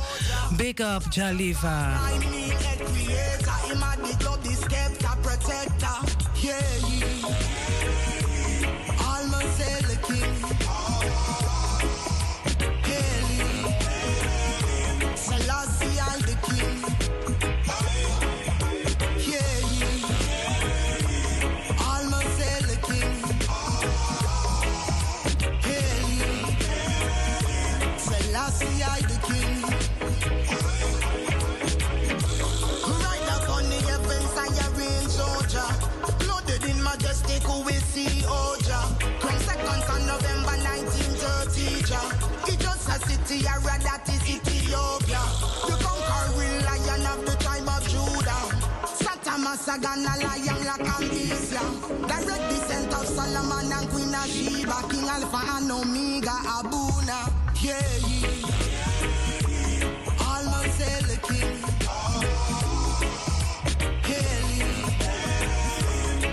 [0.57, 1.65] Big up, Jalifa.
[1.65, 5.97] I mean a creator, him a the globe, the scepter, protector.
[6.41, 6.61] Yeah.
[8.99, 9.57] Almost
[9.87, 10.70] the king.
[37.71, 38.79] Will see Oja.
[39.19, 42.09] Come second on November 1930 Jah.
[42.51, 45.21] It just a city area that is Ethiopia.
[45.67, 48.43] The conquering lion of the tribe of Judah.
[48.99, 51.63] Satama Sagana lion Lakambisia.
[52.07, 54.77] Direct descent of Solomon and Queen of Sheba.
[54.89, 57.19] King Alpha and Omega Abuna.
[57.61, 58.43] Yeah, ye.
[60.19, 60.79] Almost
[61.09, 61.71] the king.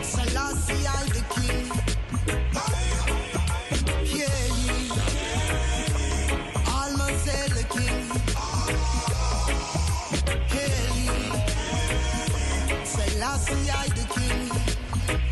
[0.03, 1.23] Selassie I the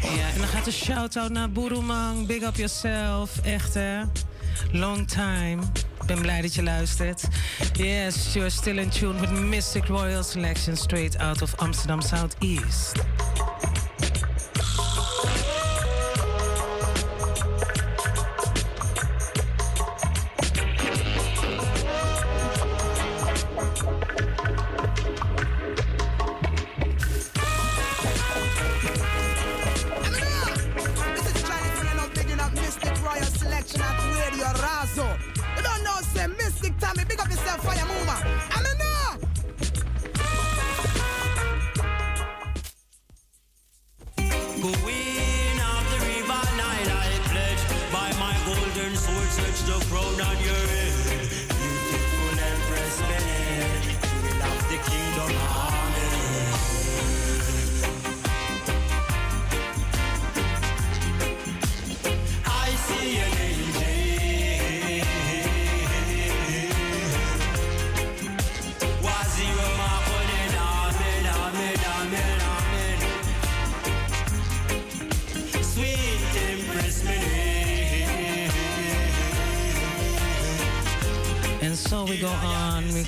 [0.03, 2.27] Ja, en dan gaat een shout-out naar Boeroemang.
[2.27, 3.39] Big up yourself.
[3.43, 4.01] Echt, hè?
[4.73, 5.63] Long time.
[6.07, 7.23] Ben blij dat je luistert.
[7.73, 12.93] Yes, you're still in tune with Mystic Royal Selection straight out of Amsterdam Southeast.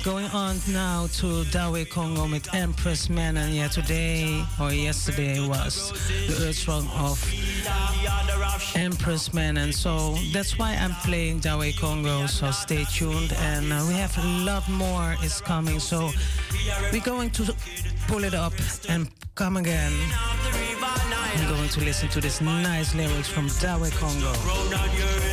[0.03, 3.37] Going on now to Dawe Congo with Empress Menen.
[3.37, 5.91] And yeah, today or yesterday was
[6.27, 7.21] the Earth Song of
[8.75, 9.57] Empress Menen.
[9.57, 12.27] And so that's why I'm playing Dawe Congo.
[12.27, 13.33] So stay tuned.
[13.33, 15.79] And uh, we have a lot more is coming.
[15.79, 16.11] So
[16.93, 17.53] we're going to
[18.07, 18.53] pull it up
[18.87, 19.91] and come again.
[20.81, 25.28] I'm going to listen to this nice lyrics from Dawe Congo.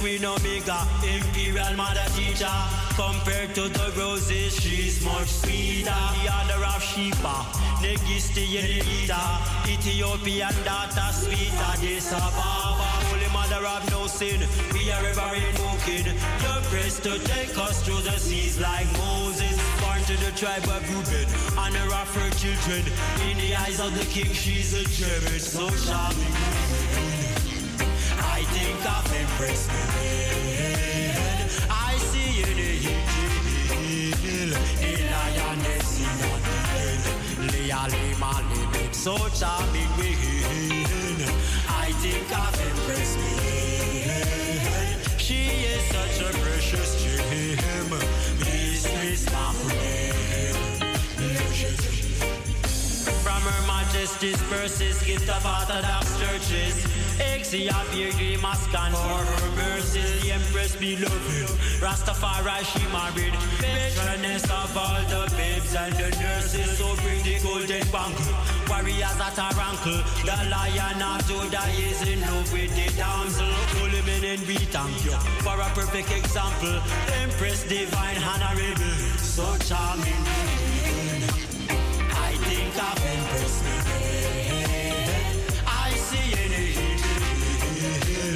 [0.00, 2.56] Queen omega Imperial mother teacher.
[2.96, 6.00] Compared to the roses She's much sweeter.
[6.16, 7.36] The other of Sheba
[7.84, 9.20] Negisti Yenita
[9.68, 14.40] Ethiopian daughter Sweeter This Ababa Holy mother of no sin.
[14.72, 16.06] We are ever invoking.
[16.44, 19.56] Your grace to take us through the seas like Moses.
[19.80, 21.28] Born to the tribe of Reuben
[21.58, 22.82] Honor of her children.
[23.28, 26.69] In the eyes of the king She's a gem so I
[28.70, 30.48] think of Empress Mabel.
[31.70, 37.00] I see in the hill, the lioness in the den.
[37.52, 41.18] Leah Lima living so charming within.
[41.68, 44.38] I think of Empress Mabel.
[45.18, 45.40] She
[45.72, 47.90] is such a precious gem.
[48.38, 49.24] Miss Miss
[53.40, 56.84] From Her Majesty's purses, gift of Orthodox churches.
[57.16, 60.20] Exia dream Maskan for her mercies.
[60.20, 61.48] The Empress beloved.
[61.80, 63.32] Rastafari she married.
[63.60, 66.76] Patroness of all the babes and the nurses.
[66.76, 68.36] So bring the golden bangle.
[68.68, 70.04] Warriors at her ankle.
[70.28, 73.48] The lion of Judah is in love with the damsel.
[73.80, 76.76] Holy men and we thank you for a perfect example.
[77.22, 78.92] Empress divine honorable.
[79.16, 80.69] So charming.
[82.82, 85.52] I think of Empress Mabel.
[85.66, 86.64] I see in the
[87.66, 88.34] the in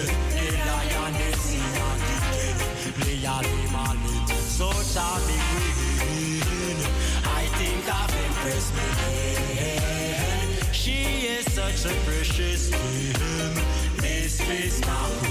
[6.79, 6.89] the.
[7.25, 10.73] I think of Empress Mabel.
[10.73, 13.55] She is such a precious gem.
[14.03, 15.24] Mistress Waziro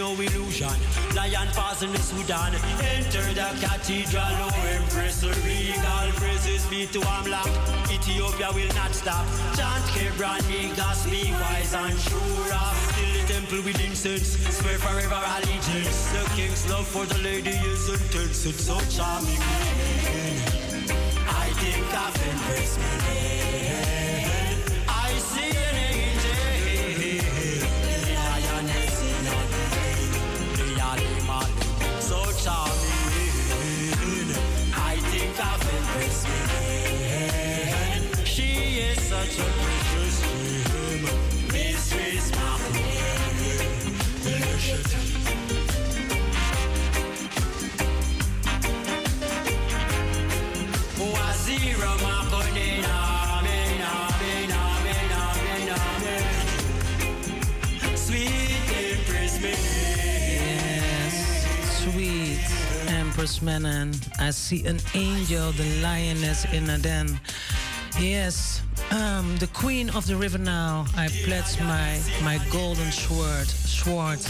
[0.00, 0.78] no illusion.
[1.14, 2.54] Lion pass in the Sudan.
[2.96, 6.06] Enter the cathedral, oh empress regal.
[6.20, 7.52] Praises be to Amlak.
[7.92, 9.26] Ethiopia will not stop.
[9.56, 10.40] Chant Hebron,
[10.88, 12.60] us be wise and sure.
[12.94, 16.00] Fill the temple with incense, swear forever allegiance.
[16.14, 18.46] The king's love for the lady is intense.
[18.46, 19.42] It's so charming.
[21.44, 23.99] I think of Empress Mabel.
[63.20, 63.92] Menon.
[64.18, 67.20] I see an angel, the lioness in a den.
[67.98, 70.86] Yes, um, the queen of the river now.
[70.96, 73.46] I pledge my my golden sword.
[73.46, 74.20] Sword.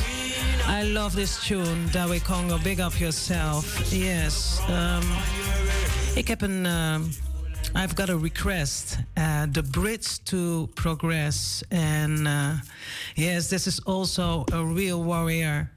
[0.67, 2.59] I love this tune, Dawe Congo.
[2.59, 3.93] Big up yourself.
[3.93, 4.61] Yes.
[4.69, 5.05] Um,
[6.17, 7.11] ik um,
[7.77, 8.99] I've got a request.
[9.17, 11.62] Uh, the bridge to progress.
[11.71, 12.55] And uh,
[13.15, 15.71] yes, this is also a real warrior.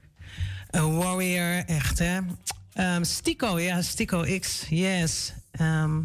[0.74, 2.20] A warrior, echt hè.
[2.78, 5.32] Um, Stico, ja, Stico X, yes.
[5.60, 6.04] Um,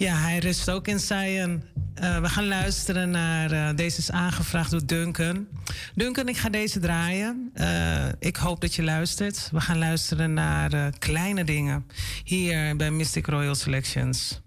[0.00, 1.62] Ja, hij rust ook in Zion.
[1.94, 3.52] Eh, we gaan luisteren naar.
[3.52, 5.46] eh, deze is aangevraagd door Duncan.
[5.94, 7.50] Duncan, ik ga deze draaien.
[7.54, 9.48] Eh, ik hoop dat je luistert.
[9.52, 11.86] We gaan luisteren naar kleine dingen.
[12.24, 14.40] Hier bij Mystic Royal Selections.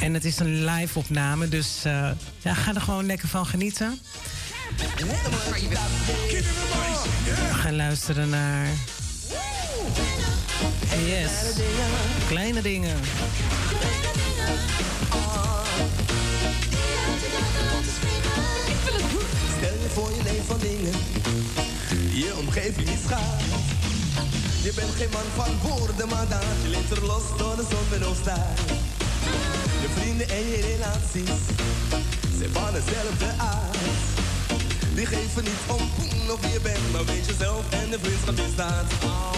[0.00, 1.82] En het is een live opname, dus
[2.42, 3.98] ja, ga er gewoon lekker van genieten.
[7.24, 8.66] We gaan luisteren naar.
[11.06, 11.30] Yes.
[12.28, 12.96] Kleine dingen.
[19.56, 20.92] Stel je voor je leeft van dingen.
[22.12, 23.42] Je omgeving is gaaf.
[24.62, 26.44] Je bent geen man van woorden, maar daad.
[26.62, 28.58] Je leeft er los door de zon en opstaat.
[29.82, 31.40] Je vrienden en je relaties
[32.38, 33.76] zijn van dezelfde aard.
[34.94, 38.36] Die geven niet om hoe of wie je bent, maar weet jezelf en de vriendschap
[38.36, 38.84] die staat.
[39.04, 39.32] Oh.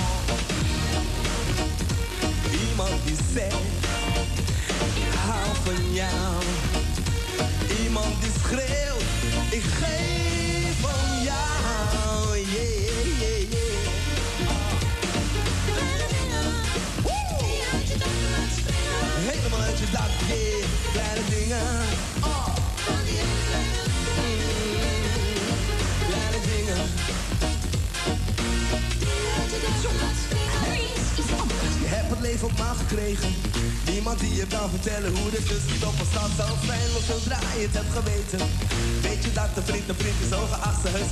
[2.68, 3.54] Iemand die zegt,
[4.94, 6.42] ik hou van jou.
[7.82, 9.02] Iemand die schreeuwt,
[9.50, 12.38] ik geef van jou.
[12.38, 13.74] Yeah, yeah, yeah.
[19.26, 21.28] Helemaal uit je dak, yeah.
[21.28, 21.85] Dingen.
[31.82, 33.34] Je hebt het leven op maat gekregen.
[33.90, 36.88] Niemand die je kan vertellen hoe de tussenstoppen staat zal zijn.
[36.92, 38.40] Want zodra je het hebt geweten,
[39.06, 40.32] weet je dat de vriend een vriend is.
[40.40, 41.04] Ongeacht zijn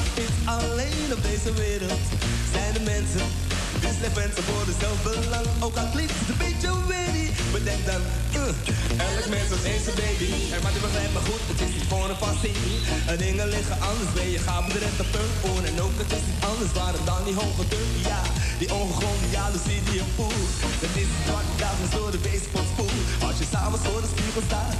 [0.00, 2.04] of niet alleen op deze wereld.
[2.52, 3.26] Zijn de mensen
[3.82, 5.46] die slecht wensen voor de zelfbelang.
[5.66, 7.26] Ook al klinkt het een beetje witty.
[7.52, 8.02] Bedenk dan,
[8.36, 10.30] uh, elk mens is eens een baby.
[10.54, 12.20] En maar die begrijpt me goed, het is niet voor een.
[13.10, 15.62] En dingen liggen anders, ben je gaat met de punt voor.
[15.70, 17.90] En ook het is niet anders, waarom dan die hoge dunk?
[18.10, 18.22] Ja,
[18.60, 20.50] die ongegronde jaloezie die je voelt.
[20.84, 21.24] Het is een
[21.62, 22.98] dag, maar door de baseball spoel.
[23.28, 24.74] Als je samen voor de spiegel staat,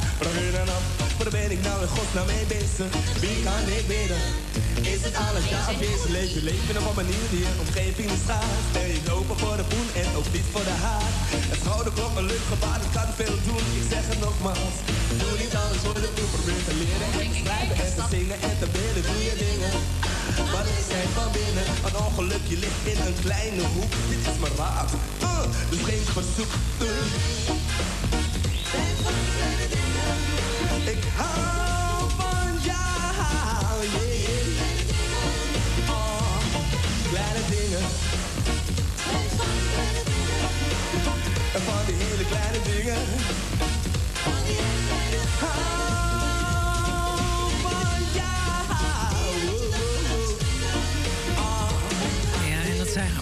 [0.46, 0.84] je dan af.
[1.16, 2.90] Maar dan ben ik nou in godsnaam mee bezig.
[3.22, 4.22] Wie kan ik bidden?
[4.94, 6.10] Is het alles daar afwezig?
[6.18, 8.60] Leef je leven op een manier die je omgeving is gaaf.
[8.90, 11.12] Je niet open voor de poen en ook niet voor de haat.
[11.52, 13.64] Het schouderklop, een leuk gebaar, dat kan veel doen.
[13.80, 14.76] Ik zeg het nogmaals.
[15.20, 18.38] Doe niet alles voor de toe, probeer te leren en te schrijven en te zingen
[18.48, 19.02] en te bidden.
[19.10, 19.72] Doe je dingen.
[20.52, 23.92] Maar ik zijn van binnen, een ongelukje ligt in een kleine hoek.
[24.12, 24.90] Dit is mijn raad,
[25.22, 26.52] uh, dus geen verzoek.
[29.76, 29.79] Ik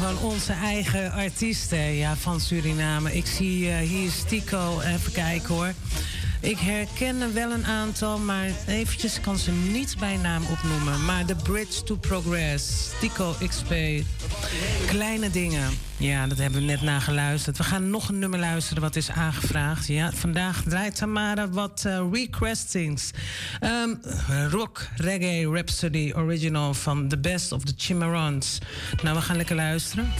[0.09, 3.17] gewoon onze eigen artiesten ja, van Suriname.
[3.17, 5.73] Ik zie eh, hier is Tico, even kijken hoor.
[6.40, 11.05] Ik herken er wel een aantal, maar eventjes kan ze niet bij naam opnoemen.
[11.05, 13.74] Maar The Bridge to Progress, Tico XP,
[14.86, 15.70] Kleine Dingen.
[15.97, 17.56] Ja, dat hebben we net naar geluisterd.
[17.56, 19.86] We gaan nog een nummer luisteren wat is aangevraagd.
[19.86, 23.10] Ja, vandaag draait Tamara wat eh, requestings.
[23.60, 23.94] Ehm,
[24.51, 28.59] rock, reggae, Rhapsody original van The Best of the Chimarrons.
[29.02, 30.12] Nou, we gaan lekker luisteren.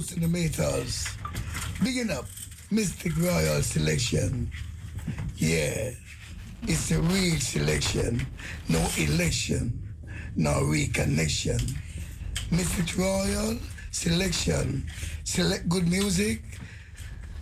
[0.00, 1.06] The Metals.
[1.84, 2.24] Bigging up
[2.70, 4.50] Mistic Royal Selection.
[5.36, 5.90] Yeah,
[6.62, 8.26] it's a real selection.
[8.70, 9.94] No election,
[10.34, 11.60] no reconnection.
[12.50, 13.58] Mistic Royal
[13.90, 14.86] Selection.
[15.24, 16.40] Select good music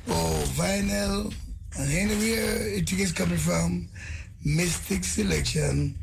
[0.08, 1.32] or vinyl
[1.78, 3.88] and anywhere it is coming from.
[4.44, 5.96] Mistic Selection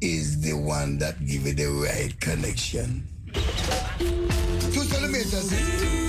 [0.00, 3.06] is the one that give it the right connection.
[4.82, 5.48] Two centimeters.
[5.48, 6.01] There's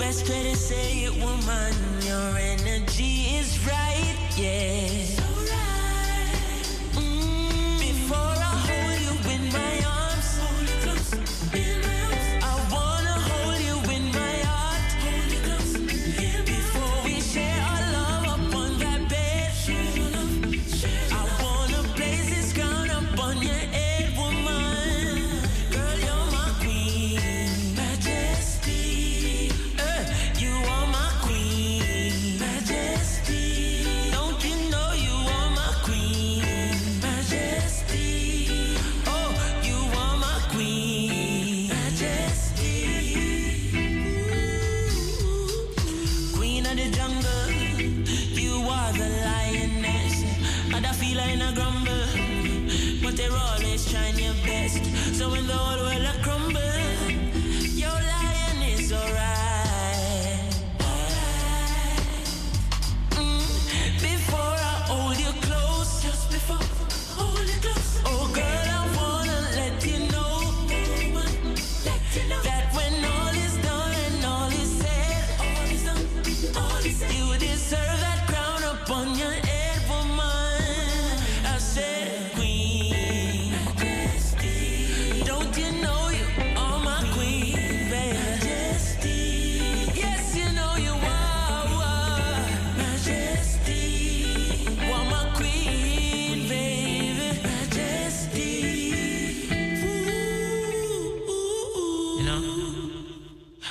[0.00, 5.19] best way to say it, woman, your energy is right, yeah.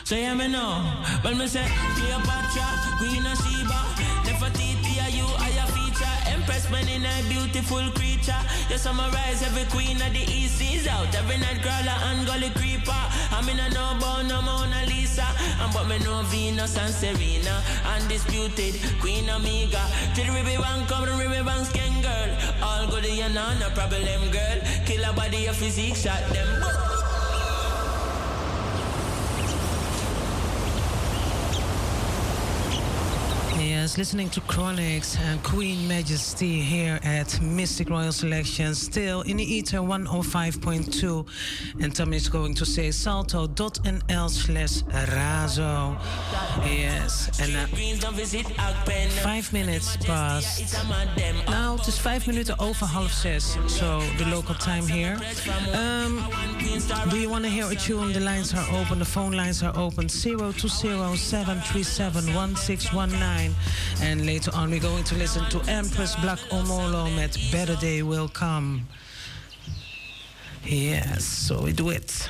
[0.10, 0.82] So yeah, me know.
[1.22, 3.80] When me say Cleopatra, Queen of Sheba,
[4.26, 6.16] Nefertiti, are you are your feature?
[6.34, 8.42] Empress, Menen a beautiful creature.
[8.72, 11.14] You summarize every queen of the east seas out.
[11.14, 12.90] Every night crawler and gully creeper.
[12.90, 15.28] I mean I know about no Mona Lisa,
[15.62, 19.86] and but me know Venus and Serena, undisputed Queen Amiga.
[20.16, 22.30] To the river bank, come the river bank, skin girl.
[22.64, 24.58] All good, you know, no problem, girl.
[24.88, 26.59] Kill a body, your physique, shot them.
[33.82, 39.44] Yes, listening to Chronixx and Queen Majesty here at Mistic Royal Selection, still in the
[39.46, 41.26] Ether 105.2.
[41.82, 45.98] And Tommy is going to say salto.nl slash razo.
[46.66, 47.68] Yes, and uh,
[49.24, 50.76] five minutes past.
[51.48, 55.18] Now het is vijf minuten over half zes, so the local time here.
[55.74, 56.20] Um,
[57.10, 58.12] do you want to hear a tune?
[58.12, 60.68] The lines are open, the phone lines are open 020
[61.18, 63.69] 737 1619.
[64.02, 68.28] And later on, we're going to listen to Empress Black Omolo met Better Day Will
[68.28, 68.88] Come.
[70.64, 72.30] Yes, so we do it.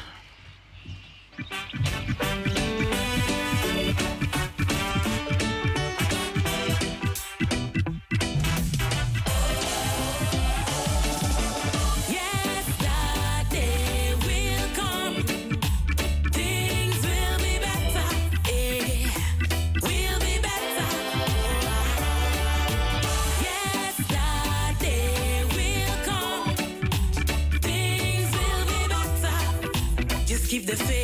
[30.70, 30.99] The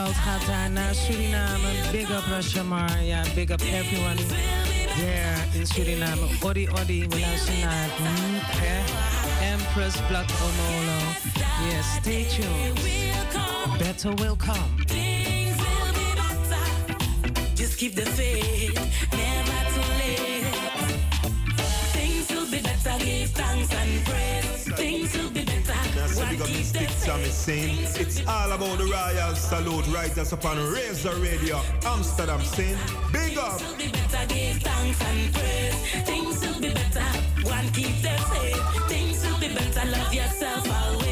[0.00, 1.68] shout-out gaat daar naar Suriname.
[1.92, 3.02] Big up Rashamar.
[3.02, 4.16] Ja, big up everyone
[4.96, 6.26] there in Suriname.
[6.40, 10.98] Odi Odi, we luisteren naar mm, eh, Empress Black Omolo.
[11.68, 12.80] Yes, stay tuned.
[13.78, 14.84] Better will come.
[14.86, 17.54] Things will be better.
[17.54, 18.74] Just keep the faith,
[19.10, 20.44] never too late.
[21.92, 24.76] Things will be better, give thanks and praise.
[24.76, 25.49] Things will be
[26.20, 27.32] One big up the Sammy faith.
[27.32, 32.76] saying it's all about the royal salute right us upon Razo Radio Amsterdam saying
[33.12, 35.74] big up Things will be better, give thanks and praise.
[36.04, 37.06] Things will be better.
[37.48, 38.88] One keep the faith.
[38.88, 41.09] Things will be better, love yourself always.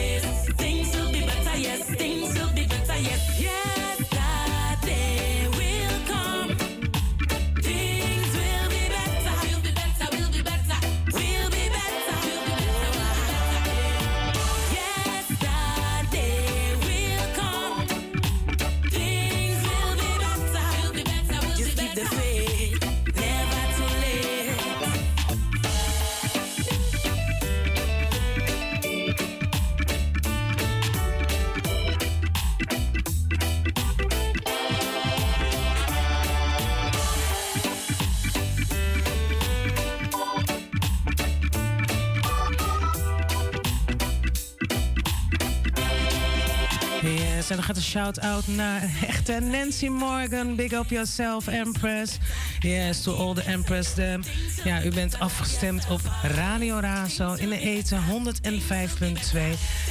[47.69, 50.57] Gaat een shout-out naar echte Nancy Morgan.
[50.57, 52.19] Big up yourself, Empress.
[52.61, 53.95] Yes, to all the Empress.
[53.95, 54.23] them.
[54.65, 59.39] Ja, u bent afgestemd op Radio Razo in de eten 105.2.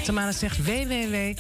[0.03, 1.37] Tamara zegt www.salto.nl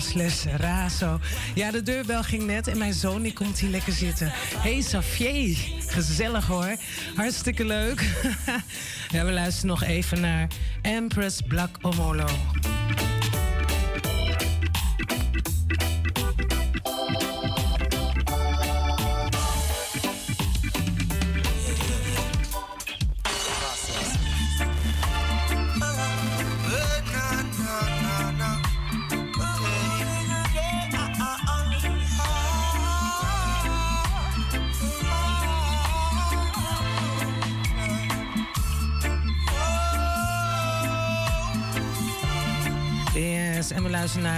[0.00, 1.20] slash razo.
[1.54, 4.32] Ja, de deurbel ging net en mijn zoon die komt hier lekker zitten.
[4.56, 6.76] Hey Safier, gezellig hoor.
[7.14, 8.00] Hartstikke leuk.
[9.14, 10.48] ja, we luisteren nog even naar
[10.82, 12.26] Empress Black Omolo.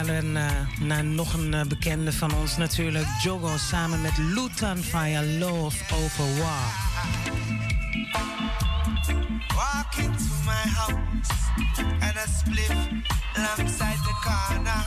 [0.08, 0.50] Een, eh,
[0.80, 3.06] naar nog een eh, bekende van ons natuurlijk.
[3.22, 6.64] Jogo samen met Lutan via Love Over War.
[9.54, 11.30] Walk into my house
[12.00, 12.76] and a split
[13.34, 14.84] alongside the corner.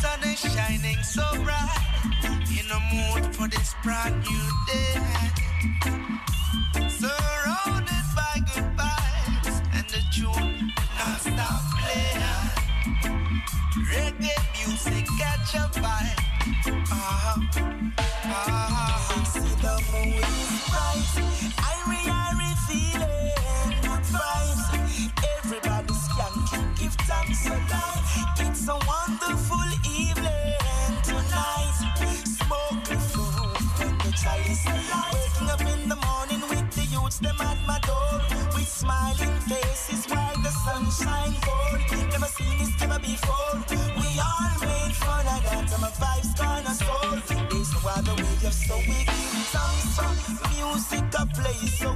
[0.00, 1.94] Sun is shining so bright.
[2.48, 5.45] In the mood for this brand new day.
[51.64, 51.95] So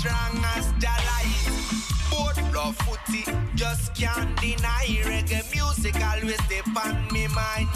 [0.00, 2.10] strong as Jalite.
[2.10, 3.24] Both love footy,
[3.54, 7.68] just can't deny reggae music always stay on me mind.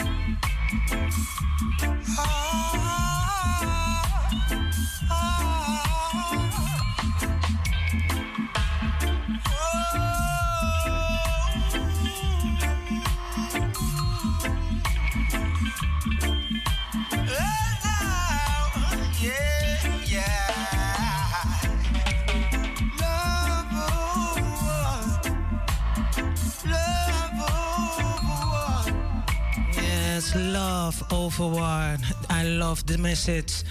[30.37, 31.97] Love Overwar.
[32.29, 33.63] I love the message.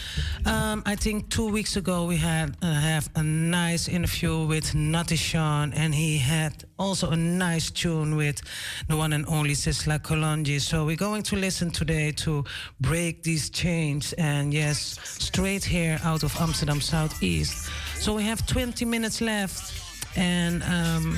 [0.45, 5.17] Um, I think two weeks ago we had uh, have a nice interview with Natty
[5.17, 8.41] Sean, and he had also a nice tune with
[8.87, 10.61] the one and only Sizzla Kalonji.
[10.61, 12.45] So we're going to listen today to
[12.79, 17.69] Break These Chains, and yes, straight here out of Amsterdam Southeast.
[17.95, 19.73] So we have 20 minutes left,
[20.15, 21.17] and um,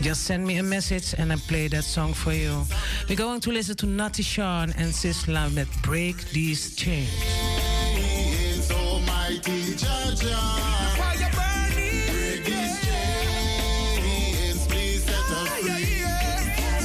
[0.00, 2.64] Just send me a message and I play that song for you.
[3.08, 7.08] We're going to listen to Natty Sean and Sizzla with Break These Chains.
[7.96, 10.36] Is Almighty Jaja.
[10.96, 12.12] Fire burning.
[12.12, 16.04] Break these chains, please set us free.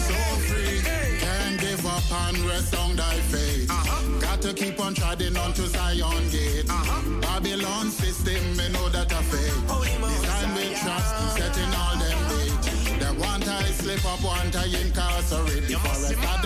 [0.07, 0.13] So
[0.47, 0.79] free,
[1.19, 3.69] can't give up and rest on thy faith.
[3.69, 4.19] Uh-huh.
[4.19, 5.90] Got to keep on treading onto Zion gate.
[14.01, 15.67] I slip up, want I incarcerate.
[15.67, 16.40] Before I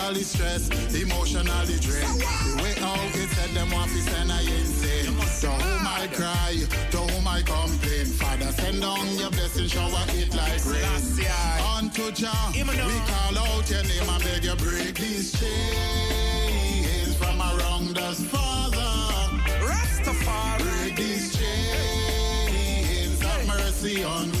[0.00, 2.20] I'm stressed, emotionally drained.
[2.20, 5.04] The way out it said them want to send I insane.
[5.40, 6.56] To whom I cry,
[6.90, 8.06] to whom I complain.
[8.06, 10.84] Father, send down your blessing, shower it like rain.
[11.76, 17.98] Unto Jah, we call out your name and beg you break these chains from around
[17.98, 18.78] us, Father.
[19.60, 20.62] Rastafari.
[20.62, 24.37] Break these chains, have mercy on we.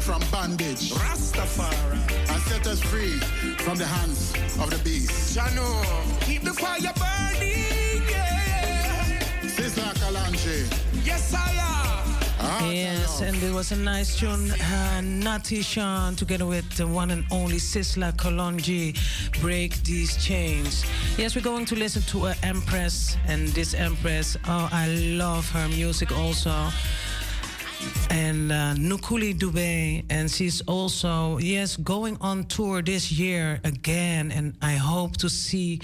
[0.00, 0.92] People from bondage.
[0.92, 2.30] Rastafari.
[2.30, 3.18] And set us free
[3.64, 5.36] from the hands of the beast.
[5.36, 5.82] Jano,
[6.22, 9.20] keep the fire burning, yeah.
[9.42, 11.04] Sizzla Kalonji.
[11.04, 12.72] Yes, I am.
[12.72, 14.50] Yes, and it was a nice tune.
[14.52, 18.96] Uh, Natty Sean together with the one and only Sizzla Kalonji,
[19.40, 20.84] Break These Chains.
[21.18, 25.68] Yes, we're going to listen to an Empress, and this Empress, oh, I love her
[25.68, 26.70] music also.
[28.10, 34.56] And uh, Nukuli Dube, and she's also, yes, going on tour this year again, and
[34.60, 35.80] I hope to see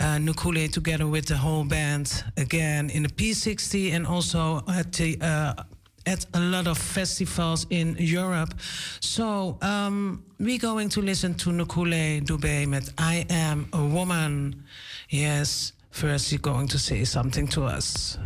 [0.00, 5.18] uh, Nukule together with the whole band again in the P60 and also at the
[5.20, 5.62] uh,
[6.06, 8.54] at a lot of festivals in Europe.
[9.00, 14.64] So um, we're going to listen to Nukule Dube with I Am a Woman.
[15.08, 18.18] Yes, first you're going to say something to us.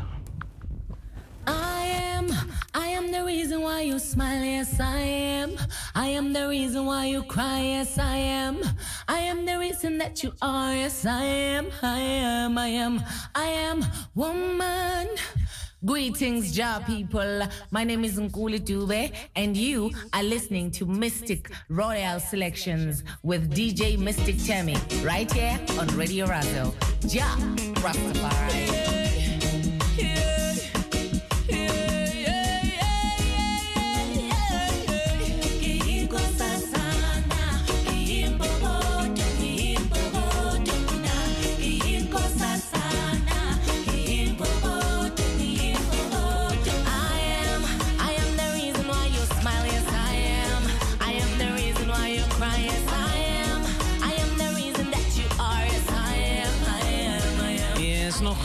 [1.46, 2.32] I am,
[2.74, 5.56] I am the reason why you smile, yes I am.
[5.94, 8.60] I am the reason why you cry, yes I am.
[9.08, 11.66] I am the reason that you are, yes I am.
[11.82, 13.02] I am, I am,
[13.34, 15.08] I am woman.
[15.84, 17.46] Greetings, Ja people.
[17.70, 23.96] My name is Nkulee Dube, and you are listening to Mistic Royal Selections with DJ
[23.96, 26.74] Mistic Tammy right here on Radio Razo.
[27.12, 27.28] Ja
[27.82, 28.96] Rastafari.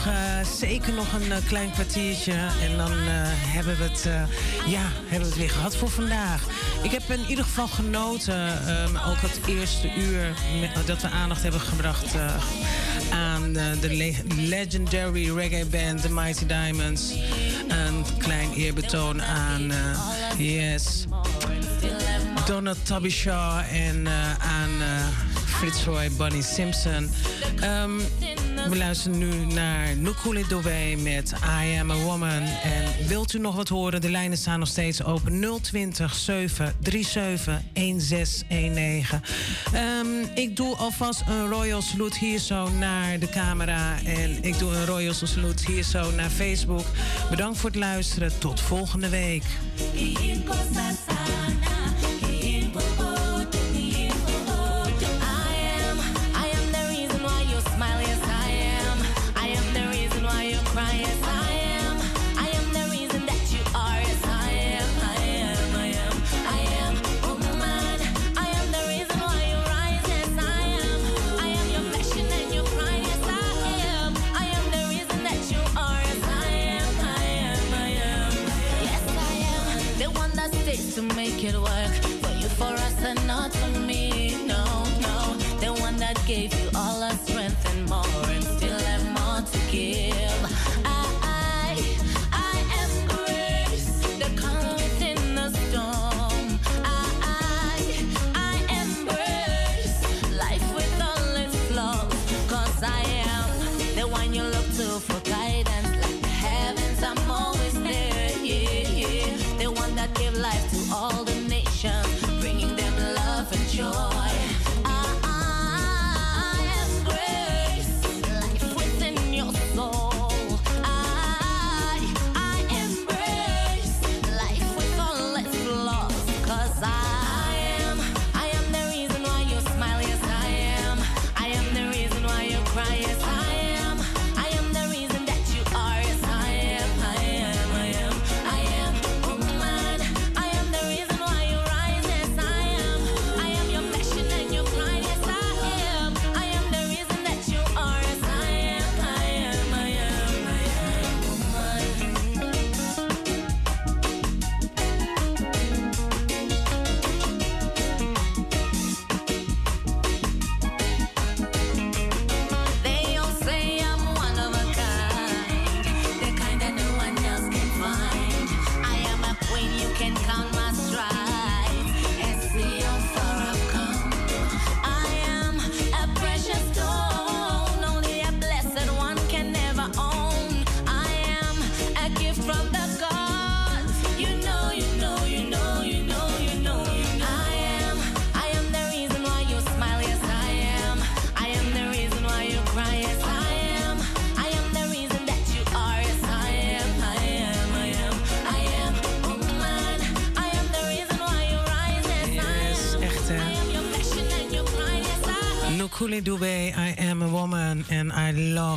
[0.06, 2.32] Eh, zeker nog een eh, klein kwartiertje.
[2.32, 2.96] En dan eh,
[3.28, 4.08] hebben, we het,
[4.66, 6.42] ja, hebben we het weer gehad voor vandaag.
[6.82, 10.34] Ik heb in ieder geval genoten, ehm, ook het eerste uur,
[10.86, 12.14] dat we aandacht hebben gebracht
[13.12, 17.12] aan de le- legendary reggae band, The Mighty Diamonds.
[17.68, 19.72] Een klein eerbetoon aan,
[20.38, 21.04] yes,
[22.46, 24.08] Donna Tabishaw en
[24.38, 24.70] aan
[25.46, 27.10] Frits Roy, Bunny Simpson.
[27.60, 27.90] Ehm,
[28.68, 31.32] we luisteren nu naar Nukuli Dove met
[31.62, 32.42] I Am A Woman.
[32.62, 34.00] En wilt u nog wat horen?
[34.00, 35.60] De lijnen staan nog steeds open.
[35.62, 39.20] 020 737 1619.
[39.72, 43.98] Ehm, ik doe alvast een Royal Salute hier zo naar de camera.
[44.04, 46.84] En ik doe een Royal Salute hier zo naar Facebook.
[47.30, 48.38] Bedankt voor het luisteren.
[48.38, 49.44] Tot volgende week.
[81.54, 81.92] It work
[82.22, 84.36] for you, for us, and not for me.
[84.46, 84.64] No,
[85.00, 85.34] no.
[85.60, 86.52] The one that gave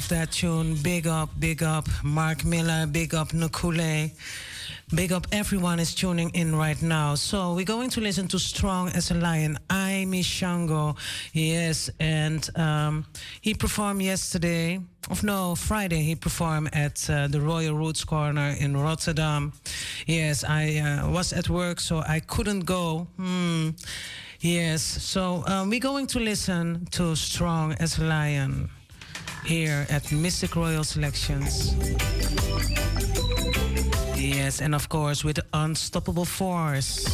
[0.06, 0.76] love that tune.
[0.84, 4.12] Big up, big up, Mark Miller, big up Nukule.
[4.94, 7.16] Big up everyone is tuning in right now.
[7.16, 10.96] So we're going to listen to Strong as a Lion, I Mishango.
[11.34, 13.06] Yes, and um,
[13.42, 14.80] he performed yesterday,
[15.10, 19.54] of no, Friday, he performed at uh, the Royal Roots Corner in Rotterdam.
[20.06, 23.08] Yes, I uh, was at work, so I couldn't go.
[23.18, 23.70] Hmm.
[24.40, 28.70] Yes, so um, we're going to listen to Strong as a Lion
[29.46, 31.76] here at Mistic Royal Selections.
[34.18, 37.06] Yes, and of course with Unstoppable Force.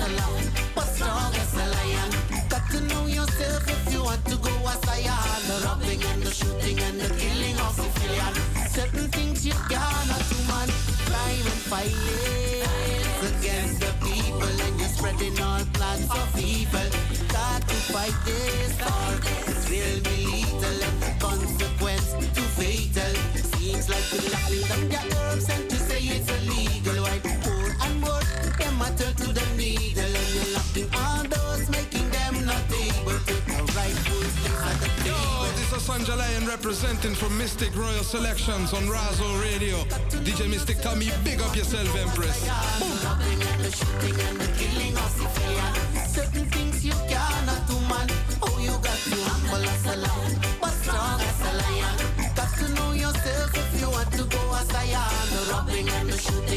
[0.00, 2.10] A lamb, but strong as a lion.
[2.48, 5.40] Got to know yourself if you want to go as a lion.
[5.48, 8.34] The robbing and the shooting and the killing of civilian.
[8.68, 10.68] Certain things you cannot do, man.
[11.08, 16.88] Crime and violence against the people, and you're spreading all plans of evil.
[17.28, 19.12] Got to fight this, or
[19.52, 23.20] it will be lethal, and the consequence too fatal.
[23.90, 25.69] Alright, to chopping down their herbs and
[36.04, 39.76] Sanja representing from Mistic Royal Selections on Razo Radio.
[40.24, 42.36] DJ Mistic, tell me big up yourself, Empress.
[46.08, 48.08] Certain things you cannot do, man.
[48.42, 52.34] Oh, you got to humble as a lamb, but strong as a lion.
[52.34, 55.28] Got to know yourself if you want to go as I am.
[55.34, 56.49] The robbing and the shooting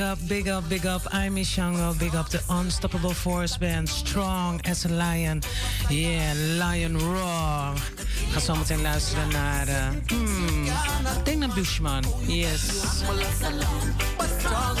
[0.00, 1.02] up, big up, big up.
[1.12, 1.98] I'm Ishango.
[1.98, 3.88] Big up the Unstoppable Force Band.
[3.88, 5.42] Strong as a lion.
[5.90, 7.76] Yeah, lion roar.
[8.32, 9.68] Ga zo meteen luisteren naar...
[9.68, 10.64] eh hmm,
[11.18, 12.04] ik denk naar Bushman.
[12.26, 12.60] Yes.
[14.38, 14.80] Strong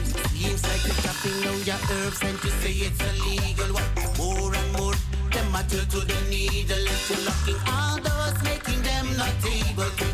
[1.63, 3.75] Your herbs, and you say it's illegal.
[3.75, 4.95] What more and more?
[5.29, 10.10] Them matter to the needle, and you're locking all doors, making them not able to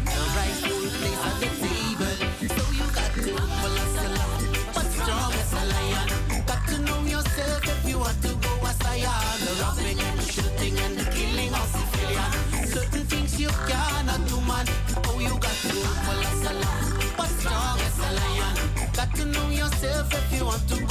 [20.44, 20.88] of do.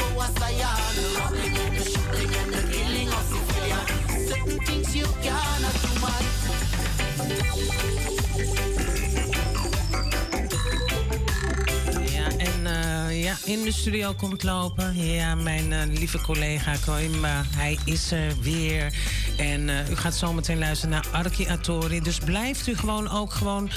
[12.16, 14.97] Ja, en eh, ja, in de studio komt lopen.
[14.97, 18.93] Ja, mijn eh, lieve collega Koima, hij is er weer.
[19.38, 22.01] En eh, u gaat zo meteen luisteren naar Arki Atori.
[22.01, 23.70] Dus blijft u gewoon ook gewoon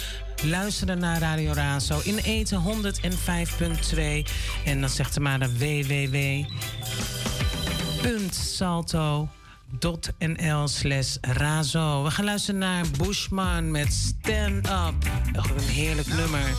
[0.44, 2.00] luisteren naar Radio Razo.
[2.04, 4.02] In eten 105.2.
[4.66, 6.48] En dan zegt u maar naar www.salto.nl
[10.68, 12.04] slash razo.
[12.04, 14.94] We gaan luisteren naar Bushman met Stand Up.
[15.34, 16.56] Echt een heerlijk nummer.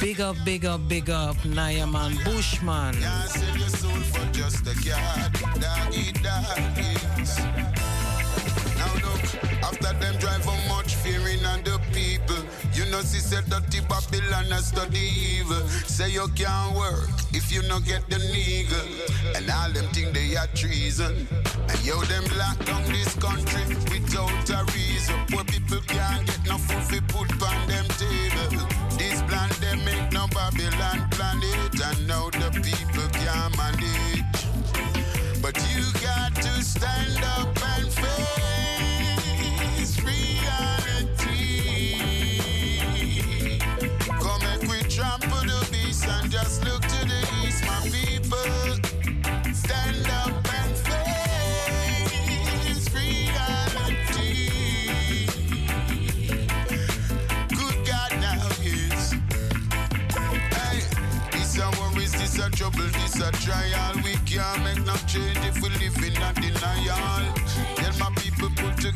[0.00, 1.44] Big up, big up, big up.
[1.44, 2.94] Nayaman Bushman.
[4.12, 4.64] For just
[9.62, 12.43] after them drive how much fearing on the people.
[12.94, 15.66] Know, see, said dirty Babylon a study evil.
[15.88, 19.34] Say you can't work if you no get the niggle.
[19.34, 21.26] And all them think they are treason.
[21.70, 25.16] And yo, them lock down this country without a reason.
[25.28, 28.23] Poor people can't get no food fi put on them table.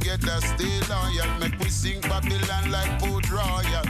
[0.09, 1.39] Together, stay loyal.
[1.39, 3.85] Make we sing Babylon like Port Royal.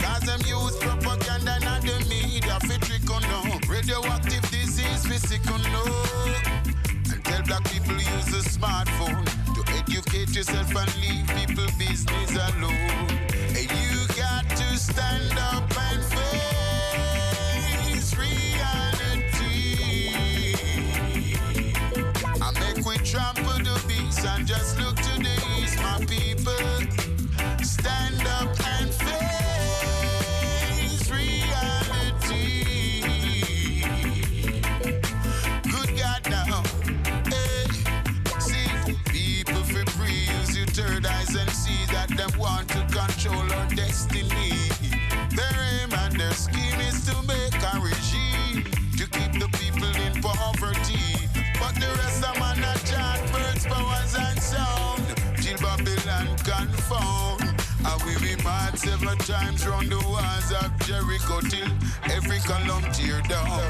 [0.00, 2.58] Cause them use propaganda and the media
[3.10, 3.58] on no.
[3.68, 5.04] Radioactive disease
[5.50, 5.84] on no.
[7.12, 9.24] And tell black people use a smartphone
[9.54, 13.08] to educate yourself and leave people business alone.
[13.56, 15.73] And you got to stand up
[59.14, 61.68] seven times round the walls of Jericho till
[62.12, 63.60] every column tear down.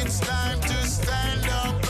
[0.00, 1.81] It's time to stand up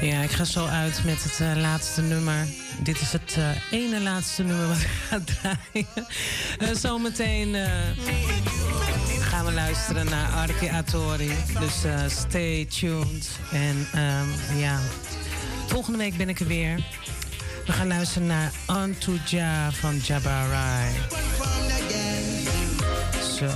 [0.00, 2.46] Ja, ik ga zo uit met het eh, laatste nummer.
[2.82, 6.08] Dit is het eh, ene laatste nummer wat ik ga draaien.
[6.58, 7.56] Eh, zometeen
[9.20, 11.32] gaan we luisteren naar Arke Atori.
[11.60, 13.28] Dus stay tuned.
[13.52, 14.80] En ehm, ja,
[15.66, 16.84] volgende week ben ik er weer.
[17.66, 20.92] We gaan luisteren naar Antuja van Jabarai.
[23.38, 23.50] Zo.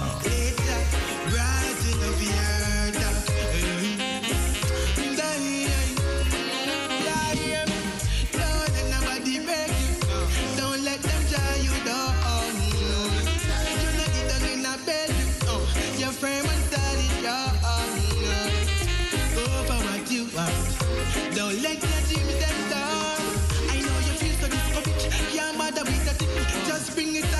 [26.98, 27.37] Bring it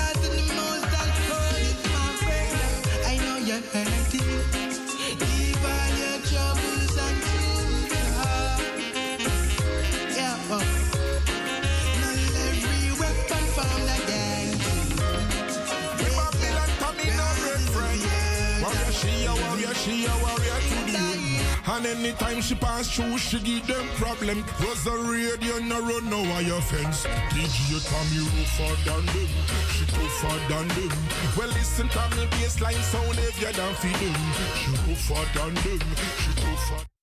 [21.79, 24.45] And anytime she pass through, she give them problem.
[24.59, 27.07] Was the radio no run no wire fence.
[27.31, 29.29] DJ Tommy rougher than them,
[29.71, 30.99] she tougher than them.
[31.37, 34.17] Well listen to me baseline sound heavier than for them.
[34.59, 35.79] She rougher than them,
[36.19, 36.98] she tougher.